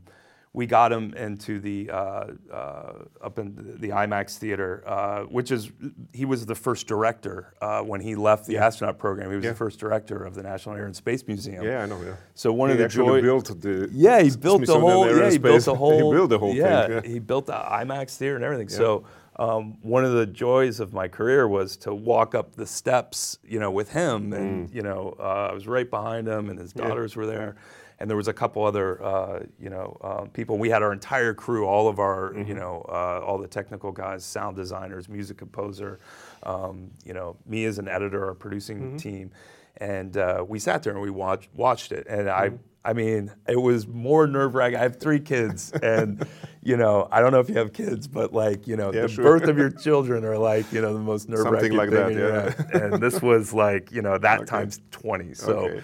we 0.57 0.65
got 0.65 0.91
him 0.91 1.13
into 1.13 1.59
the 1.59 1.87
uh, 1.91 2.25
uh, 2.51 2.93
up 3.21 3.37
in 3.37 3.77
the, 3.79 3.89
IMAX 3.89 4.39
theater, 4.39 4.83
uh, 4.87 5.21
which 5.25 5.51
is 5.51 5.71
he 6.13 6.25
was 6.25 6.47
the 6.47 6.55
first 6.55 6.87
director 6.87 7.53
uh, 7.61 7.81
when 7.83 8.01
he 8.01 8.15
left 8.15 8.47
the 8.47 8.57
astronaut 8.57 8.97
program. 8.97 9.29
He 9.29 9.35
was 9.35 9.45
Yeah. 9.45 9.51
the 9.51 9.55
first 9.57 9.79
director 9.79 10.23
of 10.23 10.33
the 10.33 10.41
National 10.41 10.73
Air 10.75 10.85
and 10.87 10.95
Space 10.95 11.27
Museum. 11.27 11.63
Yeah, 11.63 11.83
I 11.83 11.85
know. 11.85 12.01
Yeah. 12.01 12.15
So 12.33 12.51
one 12.51 12.69
he 12.69 12.73
of 12.73 12.79
the 12.79 12.85
actually 12.85 13.05
joy, 13.05 13.21
built 13.21 13.61
the 13.61 13.87
yeah, 13.93 14.19
he 14.19 14.31
built 14.31 14.65
the 14.65 14.79
whole, 14.79 15.05
Air 15.05 15.23
yeah, 15.25 15.29
he 15.29 15.37
built 15.37 15.63
the 15.63 15.75
whole, 15.75 16.11
he 16.11 16.17
built 16.17 16.29
the 16.31 16.39
whole 16.39 16.55
yeah, 16.55 16.87
thing. 16.87 16.91
Yeah. 17.03 17.11
he 17.13 17.19
built 17.19 17.45
the 17.45 17.53
IMAX 17.53 18.17
theater 18.17 18.35
and 18.35 18.43
everything. 18.43 18.69
So 18.69 19.03
um, 19.35 19.77
one 19.83 20.03
of 20.03 20.13
the 20.13 20.25
joys 20.25 20.79
of 20.79 20.91
my 20.91 21.07
career 21.07 21.47
was 21.47 21.77
to 21.77 21.93
walk 21.93 22.33
up 22.33 22.55
the 22.55 22.65
steps, 22.65 23.37
you 23.45 23.59
know, 23.59 23.69
with 23.69 23.91
him, 23.91 24.31
Mm. 24.31 24.37
and 24.37 24.73
you 24.73 24.81
know, 24.81 25.15
uh, 25.19 25.49
I 25.51 25.53
was 25.53 25.67
right 25.67 25.87
behind 25.87 26.27
him, 26.27 26.49
and 26.49 26.57
his 26.57 26.73
daughters 26.73 27.15
were 27.15 27.27
there, 27.27 27.55
and 27.99 28.09
there 28.09 28.17
was 28.17 28.27
a 28.27 28.33
couple 28.33 28.63
other, 28.63 29.03
uh, 29.03 29.39
you 29.59 29.69
know, 29.69 29.97
uh, 30.01 30.25
people. 30.25 30.57
We 30.57 30.69
had 30.69 30.83
our 30.83 30.93
entire 30.93 31.33
crew, 31.33 31.65
all 31.65 31.87
of 31.87 31.97
our, 31.99 32.33
you 32.47 32.53
know, 32.53 32.85
uh, 32.89 33.21
all 33.25 33.37
the 33.37 33.47
technical 33.47 33.91
guys, 33.91 34.23
sound 34.23 34.55
designers, 34.55 35.09
music 35.09 35.37
composer, 35.37 35.99
um, 36.43 36.91
you 37.03 37.13
know, 37.13 37.35
me 37.45 37.65
as 37.65 37.79
an 37.79 37.87
editor, 37.87 38.25
our 38.25 38.33
producing 38.35 38.97
team, 38.97 39.31
and 39.77 40.15
uh, 40.17 40.45
we 40.47 40.59
sat 40.59 40.83
there 40.83 40.93
and 40.93 41.01
we 41.01 41.09
watched 41.09 41.49
watched 41.55 41.91
it, 41.91 42.05
and 42.07 42.29
I. 42.29 42.51
I 42.85 42.93
mean, 42.93 43.33
it 43.49 43.57
was 43.61 43.85
more 43.85 44.27
nerve 44.27 44.55
wracking. 44.55 44.77
I 44.79 44.83
have 44.83 44.97
three 44.97 45.19
kids, 45.19 45.71
and 45.83 46.25
you 46.63 46.77
know, 46.77 47.09
I 47.11 47.19
don't 47.19 47.33
know 47.33 47.41
if 47.41 47.49
you 47.49 47.57
have 47.57 47.73
kids, 47.73 48.07
but 48.07 48.31
like, 48.31 48.65
you 48.65 48.77
know, 48.77 48.93
Yeah, 48.93 49.01
the 49.01 49.07
sure. 49.09 49.25
birth 49.25 49.49
of 49.49 49.57
your 49.57 49.71
children 49.71 50.23
are 50.23 50.37
like, 50.37 50.71
you 50.71 50.79
know, 50.79 50.93
the 50.93 50.99
most 50.99 51.27
nerve 51.27 51.47
wracking 51.47 51.73
like 51.75 51.89
thing 51.89 52.17
that, 52.17 52.55
yeah. 52.71 52.79
And 52.79 53.01
this 53.03 53.21
was 53.21 53.51
like, 53.53 53.91
you 53.91 54.01
know, 54.01 54.17
that 54.19 54.47
times 54.55 54.79
twenty. 54.91 55.33
So, 55.33 55.53
Okay. 55.65 55.81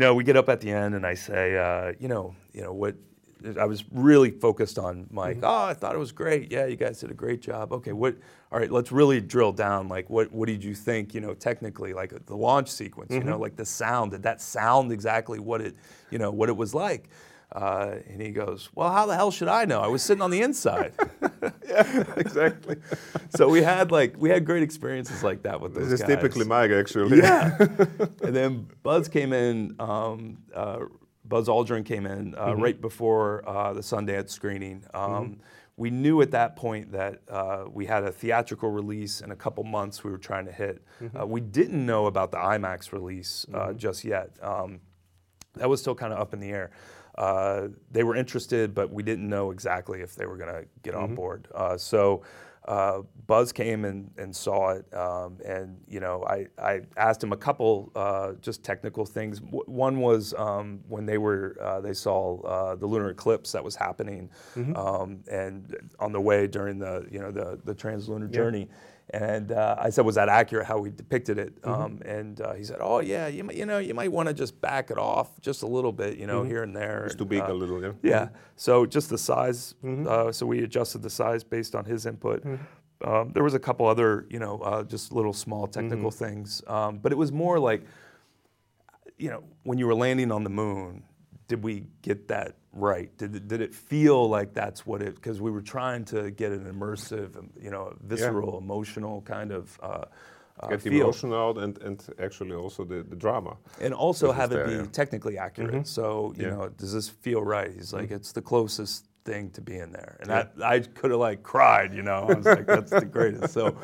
Know, 0.00 0.14
we 0.14 0.24
get 0.24 0.36
up 0.36 0.48
at 0.48 0.60
the 0.60 0.70
end, 0.70 0.94
and 0.94 1.06
I 1.06 1.14
say, 1.14 1.56
uh, 1.56 1.92
you 2.00 2.08
know, 2.08 2.34
you 2.52 2.62
know 2.62 2.72
what. 2.72 2.96
I 3.58 3.64
was 3.64 3.84
really 3.90 4.30
focused 4.30 4.78
on 4.78 5.06
Mike. 5.10 5.36
Mm-hmm. 5.36 5.46
Oh, 5.46 5.64
I 5.64 5.72
thought 5.72 5.94
it 5.94 5.98
was 5.98 6.12
great. 6.12 6.52
Yeah, 6.52 6.66
you 6.66 6.76
guys 6.76 7.00
did 7.00 7.10
a 7.10 7.14
great 7.14 7.40
job. 7.40 7.72
Okay, 7.72 7.92
what? 7.94 8.14
All 8.52 8.58
right, 8.58 8.70
let's 8.70 8.92
really 8.92 9.18
drill 9.18 9.52
down. 9.52 9.88
Like, 9.88 10.10
what? 10.10 10.30
What 10.30 10.46
did 10.46 10.62
you 10.62 10.74
think? 10.74 11.14
You 11.14 11.22
know, 11.22 11.32
technically, 11.32 11.94
like 11.94 12.12
the 12.26 12.36
launch 12.36 12.68
sequence. 12.68 13.10
You 13.14 13.20
know, 13.20 13.32
Mm-hmm. 13.32 13.40
like 13.42 13.56
the 13.56 13.64
sound. 13.64 14.10
Did 14.10 14.24
that 14.24 14.42
sound 14.42 14.92
exactly 14.92 15.38
what 15.38 15.62
it? 15.62 15.74
You 16.10 16.18
know, 16.18 16.30
what 16.30 16.50
it 16.50 16.56
was 16.56 16.74
like? 16.74 17.08
Uh, 17.52 17.96
and 18.08 18.20
he 18.22 18.30
goes, 18.30 18.68
Well, 18.74 18.90
how 18.92 19.06
the 19.06 19.14
hell 19.14 19.30
should 19.30 19.48
I 19.48 19.64
know? 19.64 19.80
I 19.80 19.88
was 19.88 20.02
sitting 20.02 20.22
on 20.22 20.30
the 20.30 20.42
inside. 20.42 20.92
Yeah, 21.66 22.04
exactly. 22.16 22.76
so 23.30 23.48
we 23.48 23.62
had 23.62 23.92
like 23.92 24.14
we 24.18 24.28
had 24.28 24.44
great 24.44 24.64
experiences 24.64 25.22
like 25.22 25.44
that 25.44 25.60
with 25.60 25.72
those 25.74 25.88
This 25.88 26.00
is 26.00 26.06
typically 26.06 26.44
Mike, 26.44 26.72
actually. 26.72 27.18
Yeah. 27.18 27.56
and 28.24 28.34
then 28.34 28.66
Buzz 28.82 29.06
came 29.08 29.32
in. 29.32 29.76
Um, 29.78 30.38
uh, 30.52 30.80
Buzz 31.24 31.46
Aldrin 31.46 31.84
came 31.84 32.06
in 32.06 32.34
uh, 32.34 32.46
Mm-hmm. 32.48 32.60
right 32.62 32.80
before 32.80 33.48
uh, 33.48 33.72
the 33.72 33.80
Sundance 33.82 34.30
screening. 34.30 34.84
Um, 34.92 35.38
We 35.76 35.90
knew 35.90 36.20
at 36.22 36.32
that 36.32 36.56
point 36.56 36.90
that 36.92 37.22
uh, 37.28 37.64
we 37.72 37.86
had 37.86 38.02
a 38.02 38.10
theatrical 38.10 38.70
release 38.70 39.20
in 39.20 39.30
a 39.30 39.36
couple 39.36 39.62
months 39.64 40.02
we 40.04 40.10
were 40.10 40.18
trying 40.18 40.46
to 40.46 40.52
hit. 40.52 40.82
Mm-hmm. 41.00 41.16
Uh, 41.16 41.24
we 41.26 41.40
didn't 41.40 41.86
know 41.86 42.06
about 42.06 42.32
the 42.32 42.38
IMAX 42.38 42.92
release 42.92 43.46
uh, 43.54 43.72
just 43.74 44.04
yet. 44.04 44.30
Um, 44.42 44.80
that 45.54 45.68
was 45.68 45.80
still 45.80 45.94
kind 45.94 46.12
of 46.12 46.18
up 46.18 46.34
in 46.34 46.40
the 46.40 46.50
air. 46.50 46.70
Uh, 47.20 47.68
they 47.90 48.02
were 48.02 48.16
interested, 48.16 48.74
but 48.74 48.90
we 48.90 49.02
didn't 49.02 49.28
know 49.28 49.50
exactly 49.50 50.00
if 50.00 50.14
they 50.16 50.24
were 50.24 50.38
going 50.38 50.54
to 50.54 50.64
get 50.82 50.94
on 50.94 51.14
board. 51.14 51.48
Uh, 51.54 51.76
so 51.76 52.22
uh, 52.66 53.00
Buzz 53.26 53.52
came 53.52 53.84
and, 53.84 54.10
and 54.16 54.34
saw 54.34 54.70
it, 54.70 54.84
um, 54.94 55.38
and 55.44 55.76
you 55.86 56.00
know, 56.00 56.24
I, 56.26 56.46
I 56.58 56.80
asked 56.96 57.22
him 57.22 57.32
a 57.32 57.36
couple 57.36 57.90
uh, 57.94 58.32
just 58.40 58.62
technical 58.62 59.04
things. 59.04 59.40
W- 59.40 59.64
one 59.66 59.98
was 60.00 60.32
um, 60.34 60.80
when 60.88 61.04
they 61.04 61.18
were 61.18 61.56
uh, 61.60 61.80
they 61.80 61.94
saw 61.94 62.40
uh, 62.42 62.74
the 62.76 62.86
lunar 62.86 63.10
eclipse 63.10 63.52
that 63.52 63.62
was 63.64 63.76
happening, 63.76 64.30
um, 64.76 65.22
and 65.30 65.76
on 65.98 66.12
the 66.12 66.20
way 66.20 66.46
during 66.46 66.78
the 66.78 67.06
you 67.10 67.18
know 67.18 67.30
the 67.30 67.58
the 67.64 67.74
translunar 67.74 68.30
journey. 68.30 68.68
And 69.12 69.50
uh, 69.50 69.76
I 69.78 69.90
said, 69.90 70.04
"Was 70.04 70.14
that 70.14 70.28
accurate? 70.28 70.66
How 70.66 70.78
we 70.78 70.90
depicted 70.90 71.38
it?" 71.38 71.54
Um, 71.64 72.00
and 72.04 72.40
uh, 72.40 72.54
he 72.54 72.62
said, 72.64 72.78
"Oh 72.80 73.00
yeah, 73.00 73.26
you 73.26 73.42
might, 73.44 73.56
you 73.56 73.66
know 73.66 73.78
you 73.78 73.92
might 73.92 74.12
want 74.12 74.28
to 74.28 74.34
just 74.34 74.60
back 74.60 74.90
it 74.90 74.98
off 74.98 75.40
just 75.40 75.62
a 75.62 75.66
little 75.66 75.92
bit, 75.92 76.16
you 76.16 76.26
know, 76.26 76.44
here 76.44 76.62
and 76.62 76.74
there." 76.76 77.06
It's 77.06 77.16
too 77.16 77.24
big 77.24 77.40
uh, 77.42 77.52
a 77.52 77.54
little, 77.54 77.82
yeah. 77.82 77.92
yeah. 78.02 78.28
So 78.56 78.86
just 78.86 79.10
the 79.10 79.18
size. 79.18 79.74
Uh, 79.84 80.30
so 80.30 80.46
we 80.46 80.62
adjusted 80.62 81.02
the 81.02 81.10
size 81.10 81.42
based 81.42 81.74
on 81.74 81.84
his 81.84 82.06
input. 82.06 82.44
Um, 83.02 83.32
there 83.32 83.42
was 83.42 83.54
a 83.54 83.58
couple 83.58 83.86
other, 83.86 84.26
you 84.28 84.38
know, 84.38 84.58
uh, 84.58 84.82
just 84.84 85.12
little 85.12 85.32
small 85.32 85.66
technical 85.66 86.10
things, 86.10 86.62
um, 86.66 86.98
but 86.98 87.12
it 87.12 87.16
was 87.16 87.32
more 87.32 87.58
like, 87.58 87.82
you 89.18 89.30
know, 89.30 89.42
when 89.64 89.78
you 89.78 89.86
were 89.86 89.94
landing 89.94 90.30
on 90.30 90.44
the 90.44 90.50
moon, 90.50 91.02
did 91.50 91.64
we 91.64 91.82
get 92.02 92.28
that 92.28 92.54
right? 92.72 93.10
Did 93.18 93.34
it, 93.34 93.48
did 93.48 93.60
it 93.60 93.74
feel 93.74 94.28
like 94.28 94.54
that's 94.54 94.86
what 94.86 95.02
it? 95.02 95.16
Because 95.16 95.40
we 95.40 95.50
were 95.50 95.60
trying 95.60 96.04
to 96.06 96.30
get 96.30 96.52
an 96.52 96.64
immersive, 96.72 97.30
you 97.60 97.70
know, 97.72 97.92
visceral, 98.02 98.56
emotional 98.58 99.20
kind 99.22 99.50
of. 99.50 99.78
Uh, 99.82 100.04
uh, 100.60 100.68
Get 100.68 100.82
the 100.82 100.90
feel 100.90 101.00
emotion 101.04 101.32
out 101.32 101.56
and, 101.58 101.76
and 101.78 102.06
actually 102.22 102.54
also 102.54 102.84
the, 102.84 103.02
the 103.02 103.16
drama. 103.16 103.56
and 103.80 103.92
also 103.94 104.30
have 104.30 104.52
it 104.52 104.56
there, 104.56 104.66
be 104.66 104.72
yeah. 104.74 104.78
Mm-hmm. 104.82 104.90
technically 104.92 105.38
accurate. 105.38 105.86
So 105.88 106.32
you 106.36 106.44
Yeah. 106.44 106.50
Mm-hmm. 106.50 106.58
know, 106.60 106.68
does 106.68 106.92
this 106.92 107.08
feel 107.08 107.42
right? 107.42 107.72
He's 107.74 107.92
like, 107.92 108.10
it's 108.12 108.30
the 108.32 108.42
closest 108.42 109.06
thing 109.24 109.50
to 109.56 109.60
being 109.62 109.90
there, 109.90 110.18
and 110.20 110.28
that, 110.30 110.52
I 110.62 110.80
could 110.80 111.10
have 111.10 111.20
like 111.28 111.42
cried. 111.42 111.92
You 111.94 112.02
know, 112.02 112.28
I 112.30 112.34
was 112.34 112.44
like, 112.46 112.66
that's 112.66 112.90
the 112.92 113.06
greatest. 113.06 113.52
So, 113.54 113.74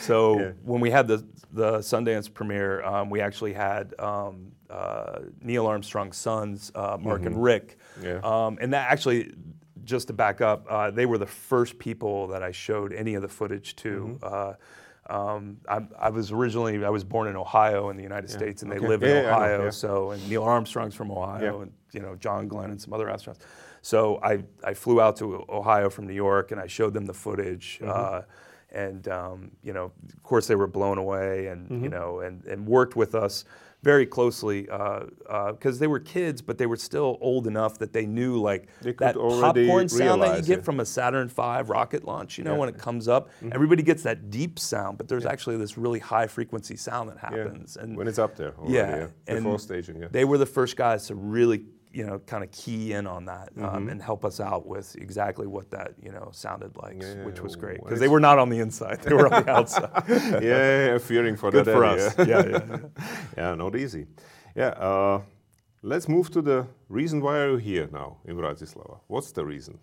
so 0.00 0.38
Yeah. 0.40 0.52
when 0.62 0.80
we 0.80 0.90
had 0.90 1.06
the 1.08 1.18
the 1.52 1.78
Sundance 1.78 2.32
premiere, 2.32 2.82
um, 2.84 3.10
we 3.10 3.20
actually 3.20 3.52
had 3.52 3.92
um, 3.98 4.52
uh, 4.74 5.20
Neil 5.40 5.66
Armstrong's 5.66 6.16
sons, 6.16 6.72
uh, 6.74 6.96
Mark 7.00 7.24
and 7.26 7.42
Rick, 7.42 7.78
Mm-hmm. 7.98 8.06
Yeah. 8.06 8.20
um, 8.46 8.58
and 8.60 8.72
that 8.74 8.90
actually. 8.90 9.32
Just 9.84 10.06
to 10.06 10.14
back 10.14 10.40
up, 10.40 10.64
uh, 10.70 10.90
they 10.90 11.04
were 11.04 11.18
the 11.18 11.26
first 11.26 11.78
people 11.78 12.28
that 12.28 12.42
I 12.42 12.52
showed 12.52 12.94
any 12.94 13.16
of 13.16 13.22
the 13.22 13.28
footage 13.28 13.76
to. 13.76 14.18
Mm-hmm. 14.18 14.24
Uh, 15.12 15.14
um, 15.14 15.58
I, 15.68 15.80
I 16.06 16.08
was 16.08 16.32
originally 16.32 16.82
I 16.82 16.88
was 16.88 17.04
born 17.04 17.28
in 17.28 17.36
Ohio 17.36 17.90
in 17.90 17.96
the 17.98 18.02
United 18.02 18.30
States, 18.30 18.62
and 18.62 18.72
they 18.72 18.76
Okay. 18.78 18.88
live 18.88 19.02
Yeah, 19.02 19.08
in 19.08 19.14
yeah, 19.16 19.22
know, 19.30 19.36
Ohio. 19.36 19.64
yeah. 19.64 19.70
So 19.70 20.10
and 20.12 20.26
Neil 20.26 20.42
Armstrong's 20.42 20.94
from 20.94 21.10
Ohio, 21.10 21.56
Yeah. 21.58 21.62
and 21.64 21.72
you 21.92 22.00
know 22.00 22.16
John 22.16 22.48
Glenn 22.48 22.70
and 22.70 22.80
some 22.80 22.94
other 22.94 23.08
astronauts. 23.08 23.40
So 23.82 24.18
I, 24.22 24.42
I 24.64 24.72
flew 24.72 25.02
out 25.02 25.16
to 25.16 25.44
Ohio 25.50 25.90
from 25.90 26.06
New 26.06 26.14
York, 26.14 26.50
and 26.52 26.58
I 26.58 26.66
showed 26.66 26.94
them 26.94 27.04
the 27.04 27.12
footage. 27.12 27.78
Mm-hmm. 27.82 27.90
Uh, 28.16 28.20
and 28.70 29.06
um, 29.08 29.50
you 29.62 29.74
know, 29.74 29.92
of 30.16 30.22
course, 30.22 30.46
they 30.46 30.54
were 30.56 30.66
blown 30.66 30.96
away, 30.96 31.48
and 31.48 31.68
Mm-hmm. 31.68 31.84
you 31.84 31.90
know, 31.90 32.20
and, 32.20 32.42
and 32.46 32.66
worked 32.66 32.96
with 32.96 33.14
us 33.14 33.44
very 33.84 34.06
closely 34.06 34.62
because 34.62 35.78
they 35.78 35.86
were 35.86 36.00
kids, 36.00 36.40
but 36.42 36.58
they 36.58 36.66
were 36.66 36.76
still 36.76 37.18
old 37.20 37.46
enough 37.46 37.78
that 37.78 37.92
they 37.92 38.06
knew 38.06 38.40
like 38.40 38.66
They 38.80 38.92
that 38.92 39.14
popcorn 39.14 39.88
sound 39.88 40.22
that 40.22 40.38
you 40.38 40.42
get 40.42 40.58
it. 40.60 40.64
from 40.64 40.80
a 40.80 40.84
Saturn 40.86 41.28
V 41.28 41.34
rocket 41.66 42.04
launch. 42.04 42.38
You 42.38 42.44
know, 42.44 42.50
Yeah. 42.50 42.54
Mm-hmm. 42.54 42.60
when 42.60 42.68
it 42.70 42.78
comes 42.78 43.06
up, 43.08 43.28
everybody 43.52 43.82
gets 43.82 44.02
that 44.04 44.30
deep 44.30 44.58
sound, 44.58 44.96
but 44.98 45.06
there's 45.08 45.26
actually 45.26 45.56
this 45.58 45.76
really 45.76 45.98
high 46.00 46.26
frequency 46.26 46.76
sound 46.76 47.10
that 47.10 47.18
Yeah. 47.22 47.38
happens. 47.44 47.76
And 47.76 47.96
when 47.96 48.08
it's 48.08 48.18
up 48.18 48.36
there 48.36 48.54
already, 48.58 48.74
yeah, 48.74 48.96
yeah. 48.96 49.06
and 49.28 49.44
Before 49.44 49.58
staging, 49.58 50.00
yeah. 50.00 50.08
they 50.10 50.24
were 50.24 50.38
the 50.38 50.46
first 50.46 50.76
guys 50.76 51.06
to 51.08 51.14
really, 51.14 51.66
you 51.94 52.04
know, 52.06 52.18
kind 52.32 52.42
of 52.44 52.50
key 52.50 52.92
in 52.92 53.06
on 53.06 53.24
that 53.26 53.48
Mm-hmm. 53.54 53.76
um, 53.76 53.88
and 53.90 54.02
help 54.02 54.24
us 54.24 54.40
out 54.40 54.66
with 54.66 54.96
exactly 54.96 55.46
what 55.46 55.70
that, 55.70 55.90
you 56.02 56.10
know, 56.16 56.28
sounded 56.32 56.72
like, 56.84 57.00
Yeah, 57.00 57.24
which 57.24 57.40
was 57.40 57.54
great 57.56 57.78
because 57.82 58.00
they 58.00 58.08
were 58.08 58.20
not 58.28 58.38
on 58.38 58.48
the 58.54 58.58
inside; 58.66 58.98
they 59.02 59.14
were 59.14 59.32
on 59.32 59.44
the 59.44 59.50
outside. 59.58 59.90
yeah, 60.08 60.40
yeah, 60.88 60.98
fearing 60.98 61.36
for 61.36 61.50
Good 61.50 61.66
that 61.66 61.74
for 61.76 61.84
area. 61.84 62.06
us. 62.08 62.14
Yeah, 62.18 62.26
yeah. 62.26 62.60
yeah. 62.70 62.78
yeah, 63.38 63.54
not 63.54 63.74
easy. 63.76 64.06
Yeah, 64.56 64.72
uh, 64.90 65.20
let's 65.82 66.08
move 66.08 66.30
to 66.30 66.42
the 66.42 66.66
reason 66.88 67.20
why 67.20 67.38
are 67.42 67.50
you 67.52 67.56
here 67.58 67.88
now 67.92 68.16
in 68.24 68.36
Bratislava? 68.36 68.98
What's 69.06 69.32
the 69.32 69.44
reason? 69.44 69.78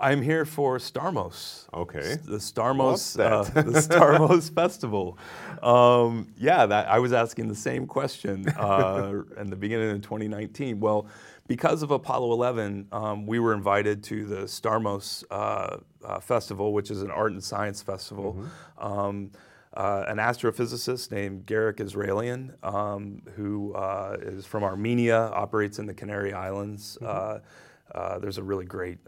I'm 0.00 0.22
here 0.22 0.44
for 0.44 0.78
Starmus. 0.78 1.66
Okay. 1.74 2.16
The 2.24 2.38
Starmus, 2.38 3.18
uh, 3.18 3.42
the 3.62 3.80
Starmus 3.88 4.48
Festival. 4.54 5.18
Um, 5.60 6.32
yeah, 6.38 6.66
that 6.66 6.86
I 6.88 6.98
was 7.00 7.12
asking 7.12 7.48
the 7.48 7.56
same 7.56 7.84
question 7.86 8.48
uh, 8.50 9.12
in 9.40 9.50
the 9.50 9.56
beginning 9.56 9.90
of 9.90 10.00
2019. 10.02 10.78
Well, 10.78 11.08
because 11.48 11.82
of 11.82 11.90
Apollo 11.90 12.30
11, 12.32 12.88
um, 12.92 13.26
we 13.26 13.40
were 13.40 13.54
invited 13.54 14.04
to 14.04 14.26
the 14.26 14.42
Starmus 14.42 15.24
uh, 15.30 15.78
uh, 16.04 16.20
Festival, 16.20 16.72
which 16.72 16.90
is 16.90 17.02
an 17.02 17.10
art 17.10 17.32
and 17.32 17.42
science 17.42 17.82
festival. 17.82 18.34
Mm-hmm. 18.34 18.86
Um, 18.86 19.30
uh, 19.74 20.04
an 20.08 20.18
astrophysicist 20.18 21.10
named 21.10 21.46
Garik 21.46 21.80
Israelian, 21.80 22.54
um, 22.62 23.22
who 23.34 23.74
uh, 23.74 24.16
is 24.20 24.46
from 24.46 24.62
Armenia, 24.62 25.30
operates 25.34 25.78
in 25.78 25.86
the 25.86 25.94
Canary 25.94 26.32
Islands. 26.32 26.96
Uh, 26.98 27.40
uh, 27.94 28.18
there's 28.18 28.38
a 28.38 28.42
really 28.42 28.66
great 28.66 28.98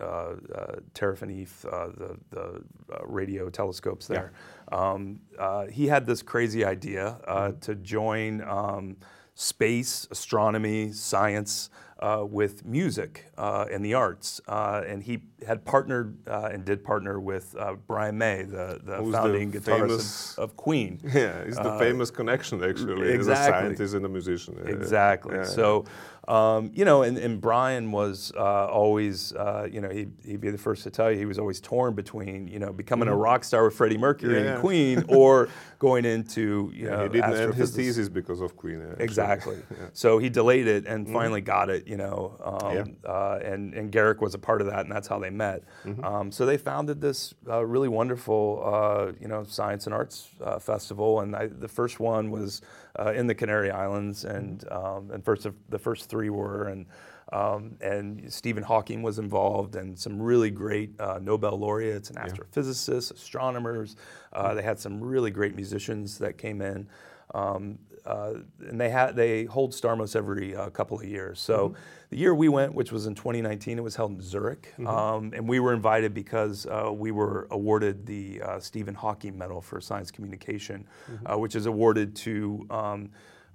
uh, 1.64 1.88
the, 1.96 2.16
the 2.31 2.62
uh, 2.92 3.05
radio 3.05 3.50
telescopes 3.50 4.07
there. 4.07 4.33
Um, 4.72 5.20
uh, 5.38 5.66
he 5.66 5.87
had 5.87 6.07
this 6.07 6.22
crazy 6.22 6.64
idea 6.64 7.18
uh, 7.26 7.53
to 7.62 7.74
join 7.74 8.42
um, 8.42 8.96
space, 9.35 10.07
astronomy, 10.11 10.92
science 10.92 11.70
uh, 12.00 12.24
with 12.28 12.64
music 12.64 13.26
uh, 13.38 13.66
and 13.70 13.84
the 13.84 13.94
arts. 13.94 14.40
Uh, 14.48 14.82
and 14.86 15.02
he 15.02 15.20
had 15.46 15.64
partnered 15.64 16.16
uh, 16.28 16.50
and 16.52 16.64
did 16.64 16.82
partner 16.84 17.18
with 17.20 17.54
uh, 17.58 17.74
Brian 17.86 18.18
May, 18.18 18.42
the, 18.42 18.80
the 18.82 18.96
Who's 18.96 19.12
the 19.12 19.18
founding 19.18 19.52
guitarist 19.52 20.36
of, 20.38 20.50
of 20.50 20.56
Queen. 20.56 20.98
Yeah, 21.14 21.38
it's 21.40 21.56
the 21.58 21.78
famous 21.78 22.10
connection 22.10 22.62
actually. 22.62 23.12
as 23.12 23.28
a 23.28 23.32
Uh, 23.32 23.34
scientist 23.36 23.94
and 23.94 24.04
a 24.04 24.08
musician. 24.08 24.56
Exactly. 24.66 25.36
Yeah, 25.36 25.44
So, 25.44 25.84
um, 26.28 26.70
you 26.74 26.84
know, 26.84 27.02
and, 27.02 27.16
and 27.18 27.40
Brian 27.40 27.90
was 27.90 28.32
uh, 28.36 28.66
always, 28.66 29.32
uh, 29.32 29.66
you 29.70 29.80
know, 29.80 29.88
he'd, 29.88 30.12
he'd 30.24 30.40
be 30.40 30.50
the 30.50 30.58
first 30.58 30.82
to 30.84 30.90
tell 30.90 31.10
you 31.10 31.18
he 31.18 31.24
was 31.24 31.38
always 31.38 31.60
torn 31.60 31.94
between, 31.94 32.46
you 32.46 32.58
know, 32.58 32.72
becoming 32.72 33.08
a 33.08 33.16
rock 33.16 33.42
star 33.42 33.64
with 33.64 33.74
Freddie 33.74 33.98
Mercury 33.98 34.34
Mm-hmm. 34.34 34.44
Yeah. 34.44 34.52
and 34.52 34.60
Queen 34.60 35.04
or 35.08 35.48
going 35.78 36.04
into, 36.04 36.70
you 36.74 36.84
yeah. 36.84 36.90
know, 36.90 37.02
he 37.04 37.08
didn't 37.08 37.34
end 37.34 37.54
his 37.54 37.70
thesis 37.74 38.08
because 38.08 38.40
of 38.42 38.56
Queen. 38.56 38.80
actually. 38.82 39.04
Exactly. 39.04 39.56
So 39.94 40.18
he 40.18 40.28
delayed 40.28 40.66
it 40.66 40.86
and 40.86 41.08
finally 41.08 41.40
got 41.40 41.70
it, 41.70 41.88
you 41.90 41.96
know, 41.96 42.18
um, 42.50 42.76
Yeah. 42.76 43.11
uh, 43.14 43.38
and, 43.53 43.74
and 43.74 43.90
Garik 43.92 44.20
was 44.20 44.35
a 44.35 44.38
part 44.38 44.61
of 44.62 44.66
that, 44.68 44.81
and 44.85 44.92
that's 44.94 45.09
how 45.09 45.18
they 45.18 45.31
met. 45.31 45.61
Um, 46.05 46.31
so 46.31 46.46
they 46.46 46.57
founded 46.57 47.00
this 47.00 47.35
uh, 47.48 47.64
really 47.74 47.88
wonderful, 47.88 48.42
uh, 48.74 49.12
you 49.20 49.29
know, 49.29 49.42
science 49.44 49.87
and 49.88 49.94
arts 49.94 50.29
uh, 50.48 50.59
festival, 50.61 51.20
and 51.20 51.35
I, 51.35 51.48
the 51.66 51.68
first 51.68 51.98
one 51.98 52.31
was 52.31 52.62
uh, 52.98 53.12
in 53.12 53.26
the 53.26 53.35
Canary 53.35 53.70
Islands, 53.85 54.24
and 54.24 54.64
um, 54.70 55.11
and 55.12 55.24
first 55.24 55.46
of, 55.46 55.55
the 55.68 55.79
first 55.79 56.09
three 56.09 56.31
were, 56.31 56.68
and 56.72 56.87
Um, 57.33 57.76
and 57.81 58.07
Stephen 58.33 58.64
Hawking 58.64 59.05
was 59.05 59.18
involved, 59.18 59.76
and 59.81 59.96
some 59.96 60.20
really 60.31 60.50
great 60.50 60.90
uh, 61.00 61.18
Nobel 61.22 61.57
laureates 61.64 62.11
and 62.11 62.18
astrophysicists, 62.18 63.12
astronomers. 63.14 63.94
Uh, 64.33 64.53
they 64.57 64.62
had 64.64 64.79
some 64.81 64.94
really 65.14 65.31
great 65.31 65.55
musicians 65.55 66.18
that 66.18 66.35
came 66.44 66.61
in. 66.72 66.88
Um, 67.33 67.79
uh, 68.06 68.34
and 68.68 68.80
they 68.80 68.90
had 68.90 69.16
they 69.16 69.44
hold 69.44 69.72
Starmus 69.72 70.16
every 70.16 70.56
uh, 70.56 70.70
couple 70.70 70.98
of 70.98 71.04
years. 71.04 71.40
So 71.40 71.70
mm-hmm. 71.70 71.80
the 72.10 72.16
year 72.16 72.34
we 72.34 72.48
went, 72.48 72.74
which 72.74 72.92
was 72.92 73.06
in 73.06 73.14
2019, 73.14 73.78
it 73.78 73.82
was 73.82 73.96
held 73.96 74.12
in 74.12 74.20
Zurich, 74.20 74.72
mm-hmm. 74.72 74.86
um, 74.86 75.32
and 75.34 75.48
we 75.48 75.60
were 75.60 75.72
invited 75.72 76.14
because 76.14 76.66
uh, 76.66 76.90
we 76.92 77.10
were 77.10 77.46
awarded 77.50 78.06
the 78.06 78.42
uh, 78.42 78.60
Stephen 78.60 78.94
Hawking 78.94 79.36
Medal 79.36 79.60
for 79.60 79.80
Science 79.80 80.10
Communication, 80.10 80.86
mm-hmm. 81.10 81.32
Uh, 81.32 81.38
which 81.38 81.54
is 81.54 81.66
awarded 81.66 82.14
to 82.16 82.66
um, 82.70 83.10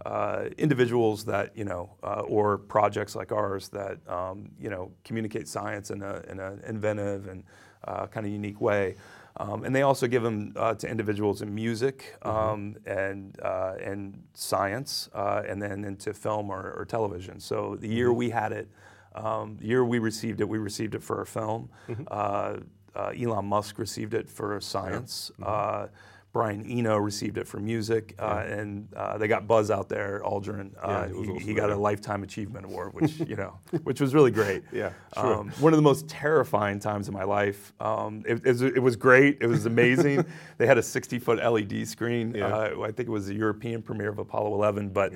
uh, 0.05 0.45
individuals 0.57 1.25
that 1.25 1.55
you 1.57 1.65
know 1.65 1.89
or 2.27 2.57
projects 2.57 3.15
like 3.15 3.31
ours 3.31 3.69
that 3.69 3.97
um, 4.07 4.49
you 4.59 4.69
know 4.69 4.91
communicate 5.03 5.47
science 5.47 5.91
in 5.91 6.01
an 6.01 6.23
in 6.29 6.39
a 6.39 6.57
inventive 6.67 7.27
and 7.27 7.43
kind 8.11 8.25
of 8.25 8.31
unique 8.31 8.61
way. 8.61 8.95
Um, 9.37 9.65
and 9.65 9.75
they 9.75 9.81
also 9.81 10.07
give 10.07 10.23
them 10.23 10.53
uh, 10.55 10.75
to 10.75 10.87
individuals 10.87 11.41
in 11.41 11.53
music 11.53 12.15
mm-hmm. 12.23 12.37
um, 12.37 12.75
and, 12.85 13.37
uh, 13.41 13.73
and 13.81 14.23
science, 14.33 15.09
uh, 15.13 15.43
and 15.47 15.61
then 15.61 15.83
into 15.83 16.13
film 16.13 16.49
or, 16.49 16.71
or, 16.77 16.85
television. 16.85 17.39
So 17.41 17.75
the 17.75 17.87
year 17.87 18.09
mm-hmm. 18.09 18.17
we 18.17 18.29
had 18.29 18.53
it, 18.53 18.69
um, 19.13 19.57
the 19.59 19.67
year 19.67 19.83
we 19.83 19.99
received 19.99 20.39
it, 20.39 20.47
we 20.47 20.57
received 20.57 20.95
it 20.95 21.03
for 21.03 21.21
a 21.21 21.25
film. 21.25 21.69
Mm-hmm. 21.89 22.03
Uh, 22.09 22.57
uh, 22.95 23.11
Elon 23.19 23.45
Musk 23.45 23.77
received 23.77 24.13
it 24.13 24.29
for 24.29 24.59
science. 24.61 25.31
Yeah. 25.39 25.87
Brian 26.35 26.69
Eno 26.69 26.97
received 26.97 27.37
it 27.37 27.47
for 27.47 27.61
music, 27.61 28.13
uh, 28.19 28.43
yeah. 28.45 28.55
and 28.55 28.93
uh, 28.93 29.17
they 29.17 29.25
got 29.25 29.47
Buzz 29.47 29.71
out 29.71 29.87
there, 29.87 30.21
Aldrin. 30.25 30.73
Uh, 30.83 31.07
yeah, 31.07 31.33
he, 31.37 31.45
he 31.45 31.53
got 31.53 31.69
a 31.69 31.75
lifetime 31.77 32.23
achievement 32.23 32.65
award, 32.65 32.93
which 32.93 33.17
you 33.25 33.37
know, 33.37 33.57
which 33.83 34.01
was 34.01 34.13
really 34.13 34.31
great. 34.31 34.63
Yeah, 34.73 34.91
sure. 35.13 35.33
Um, 35.33 35.49
one 35.61 35.71
of 35.71 35.77
the 35.77 35.83
most 35.83 36.09
terrifying 36.09 36.79
times 36.79 37.07
of 37.07 37.13
my 37.13 37.23
life. 37.23 37.71
Um, 37.79 38.21
it, 38.27 38.45
it, 38.45 38.61
it, 38.61 38.79
was 38.81 38.97
great. 38.97 39.37
It 39.39 39.47
was 39.47 39.65
amazing. 39.65 40.25
they 40.57 40.67
had 40.67 40.77
a 40.77 40.81
60-foot 40.81 41.37
LED 41.37 41.87
screen. 41.87 42.35
Yeah. 42.35 42.47
Uh, 42.47 42.81
I 42.81 42.87
think 42.87 43.07
it 43.07 43.11
was 43.11 43.27
the 43.27 43.35
European 43.35 43.81
premiere 43.81 44.09
of 44.09 44.19
Apollo 44.19 44.53
11, 44.55 44.89
but. 44.89 45.13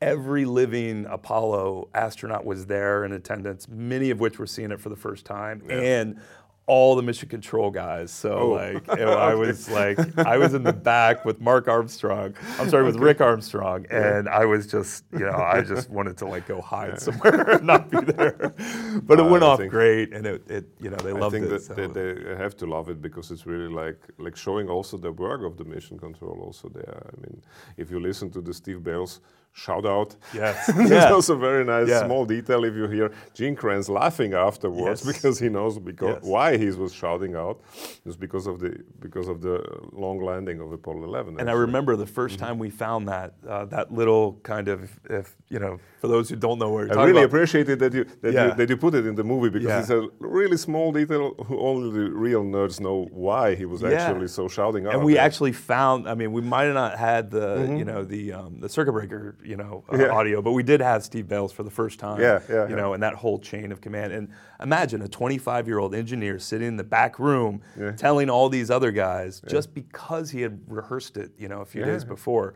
Every 0.00 0.44
living 0.44 1.06
Apollo 1.06 1.88
astronaut 1.92 2.44
was 2.44 2.66
there 2.66 3.04
in 3.04 3.10
attendance, 3.10 3.66
many 3.66 4.10
of 4.10 4.20
which 4.20 4.38
were 4.38 4.46
seeing 4.46 4.70
it 4.70 4.80
for 4.80 4.90
the 4.90 4.96
first 4.96 5.24
time. 5.24 5.60
And 5.68 6.20
all 6.68 6.94
the 6.94 7.02
mission 7.02 7.28
control 7.28 7.70
guys. 7.70 8.12
So 8.12 8.32
oh. 8.32 8.48
like 8.50 8.88
I 9.00 9.34
was 9.34 9.68
like 9.68 9.98
I 10.18 10.36
was 10.36 10.54
in 10.54 10.62
the 10.62 10.72
back 10.72 11.24
with 11.24 11.40
Mark 11.40 11.66
Armstrong. 11.66 12.34
I'm 12.58 12.68
sorry, 12.68 12.84
with 12.84 12.96
okay. 12.96 13.04
Rick 13.04 13.20
Armstrong, 13.20 13.86
and 13.90 14.26
yeah. 14.26 14.38
I 14.38 14.44
was 14.44 14.66
just 14.66 15.04
you 15.12 15.20
know 15.20 15.36
I 15.36 15.62
just 15.62 15.90
wanted 15.98 16.16
to 16.18 16.26
like 16.26 16.46
go 16.46 16.60
hide 16.60 16.90
yeah. 16.90 16.98
somewhere 16.98 17.50
and 17.56 17.66
not 17.66 17.90
be 17.90 18.00
there. 18.00 18.54
But 19.02 19.18
uh, 19.18 19.24
it 19.24 19.30
went 19.30 19.42
I 19.42 19.46
off 19.46 19.66
great, 19.68 20.12
and 20.12 20.26
it, 20.26 20.48
it 20.48 20.66
you 20.78 20.90
know 20.90 20.96
they 20.96 21.12
loved 21.12 21.34
it. 21.34 21.38
I 21.38 21.40
think 21.40 21.50
that 21.50 21.62
so. 21.62 21.74
they, 21.74 21.86
they, 21.86 22.36
have 22.36 22.56
to 22.58 22.66
love 22.66 22.88
it 22.88 23.02
because 23.02 23.30
it's 23.30 23.46
really 23.46 23.72
like 23.82 24.00
like 24.18 24.36
showing 24.36 24.68
also 24.68 24.96
the 24.96 25.10
work 25.10 25.42
of 25.42 25.56
the 25.56 25.64
mission 25.64 25.98
control 25.98 26.38
also 26.40 26.68
there. 26.68 27.02
I 27.12 27.20
mean, 27.22 27.42
if 27.76 27.90
you 27.90 27.98
listen 27.98 28.30
to 28.32 28.40
the 28.40 28.54
Steve 28.54 28.82
Bales 28.84 29.20
shout 29.58 29.86
out. 29.86 30.14
Yes. 30.32 30.68
It's 30.68 30.90
yeah. 30.90 31.12
also 31.12 31.36
very 31.36 31.64
nice 31.64 31.88
yeah. 31.88 32.04
small 32.04 32.24
detail 32.24 32.64
if 32.64 32.74
you 32.74 32.86
hear 32.86 33.10
Gene 33.34 33.56
Kranz 33.56 33.88
laughing 33.88 34.34
afterwards 34.34 35.04
yes. 35.04 35.14
because 35.14 35.38
he 35.38 35.48
knows 35.48 35.78
because 35.78 36.16
yes. 36.16 36.22
why 36.22 36.56
he 36.64 36.70
was 36.70 36.92
shouting 36.92 37.34
out. 37.34 37.60
It's 38.04 38.16
because 38.16 38.46
of 38.46 38.60
the 38.60 38.82
because 39.00 39.28
of 39.28 39.40
the 39.40 39.64
long 39.92 40.20
landing 40.20 40.60
of 40.60 40.72
Apollo 40.72 41.04
11. 41.04 41.40
And. 41.40 41.48
I 41.48 41.52
remember 41.52 41.96
the 41.96 42.04
1st 42.04 42.10
mm-hmm. 42.10 42.36
time 42.36 42.58
we 42.58 42.70
found 42.70 43.08
that 43.08 43.34
uh, 43.48 43.64
that 43.66 43.92
little 43.92 44.40
kind 44.42 44.68
of 44.68 44.90
if 45.08 45.34
you 45.48 45.58
know 45.58 45.78
for 46.00 46.08
those 46.08 46.28
who 46.28 46.36
don't 46.36 46.58
know 46.58 46.70
where 46.70 46.86
you're 46.86 46.98
I 46.98 47.04
really 47.04 47.22
about. 47.22 47.24
appreciated 47.26 47.78
that 47.80 47.92
you 47.92 48.04
that, 48.22 48.32
yeah. 48.32 48.48
you 48.48 48.54
that 48.54 48.68
you 48.68 48.76
put 48.76 48.94
it 48.94 49.06
in 49.06 49.14
the 49.14 49.24
movie 49.24 49.50
because 49.50 49.82
it's 49.82 49.90
a 49.90 50.08
really 50.18 50.56
small 50.56 50.92
detail. 50.92 51.34
Who 51.46 51.58
only 51.60 51.90
the 51.90 52.10
real 52.10 52.44
nerds 52.44 52.80
know 52.80 53.08
why 53.10 53.54
he 53.54 53.64
was 53.64 53.82
actually 53.84 54.28
so 54.28 54.48
shouting 54.48 54.86
out. 54.86 54.94
And 54.94 55.04
we 55.04 55.14
there. 55.14 55.22
actually 55.22 55.52
found. 55.52 56.08
I 56.08 56.14
mean, 56.14 56.32
we 56.32 56.42
might 56.42 56.64
have 56.64 56.74
not 56.74 56.98
had 56.98 57.30
the 57.30 57.58
mm-hmm. 57.58 57.76
you 57.76 57.84
know 57.84 58.04
the 58.04 58.32
um, 58.32 58.60
the 58.60 58.68
circuit 58.68 58.92
breaker 58.92 59.36
you 59.42 59.56
know 59.56 59.84
uh, 59.92 59.96
yeah. 59.98 60.08
audio, 60.08 60.42
but 60.42 60.52
we 60.52 60.62
did 60.62 60.80
have 60.80 61.04
Steve 61.04 61.28
Bales 61.28 61.52
for 61.52 61.62
the 61.62 61.70
first 61.70 61.98
time. 61.98 62.20
Yeah, 62.20 62.40
yeah. 62.48 62.64
You 62.64 62.70
yeah. 62.70 62.76
know, 62.76 62.92
and 62.94 63.02
that 63.02 63.14
whole 63.14 63.38
chain 63.38 63.72
of 63.72 63.80
command. 63.80 64.12
And 64.12 64.28
imagine 64.60 65.02
a 65.02 65.08
25 65.08 65.66
year 65.66 65.78
old 65.78 65.94
engineer 65.94 66.38
sitting 66.38 66.68
in 66.68 66.76
the 66.76 66.84
back 66.84 67.18
room 67.18 67.62
yeah. 67.78 67.92
telling 67.92 68.28
all 68.28 68.48
these 68.48 68.70
other 68.70 68.90
guys 68.90 69.40
just 69.48 69.74
because 69.74 70.30
he 70.30 70.40
had 70.42 70.60
rehearsed 70.66 71.16
it, 71.16 71.30
you 71.38 71.48
know, 71.48 71.60
a 71.60 71.64
few 71.64 71.84
days 71.84 72.04
before, 72.04 72.54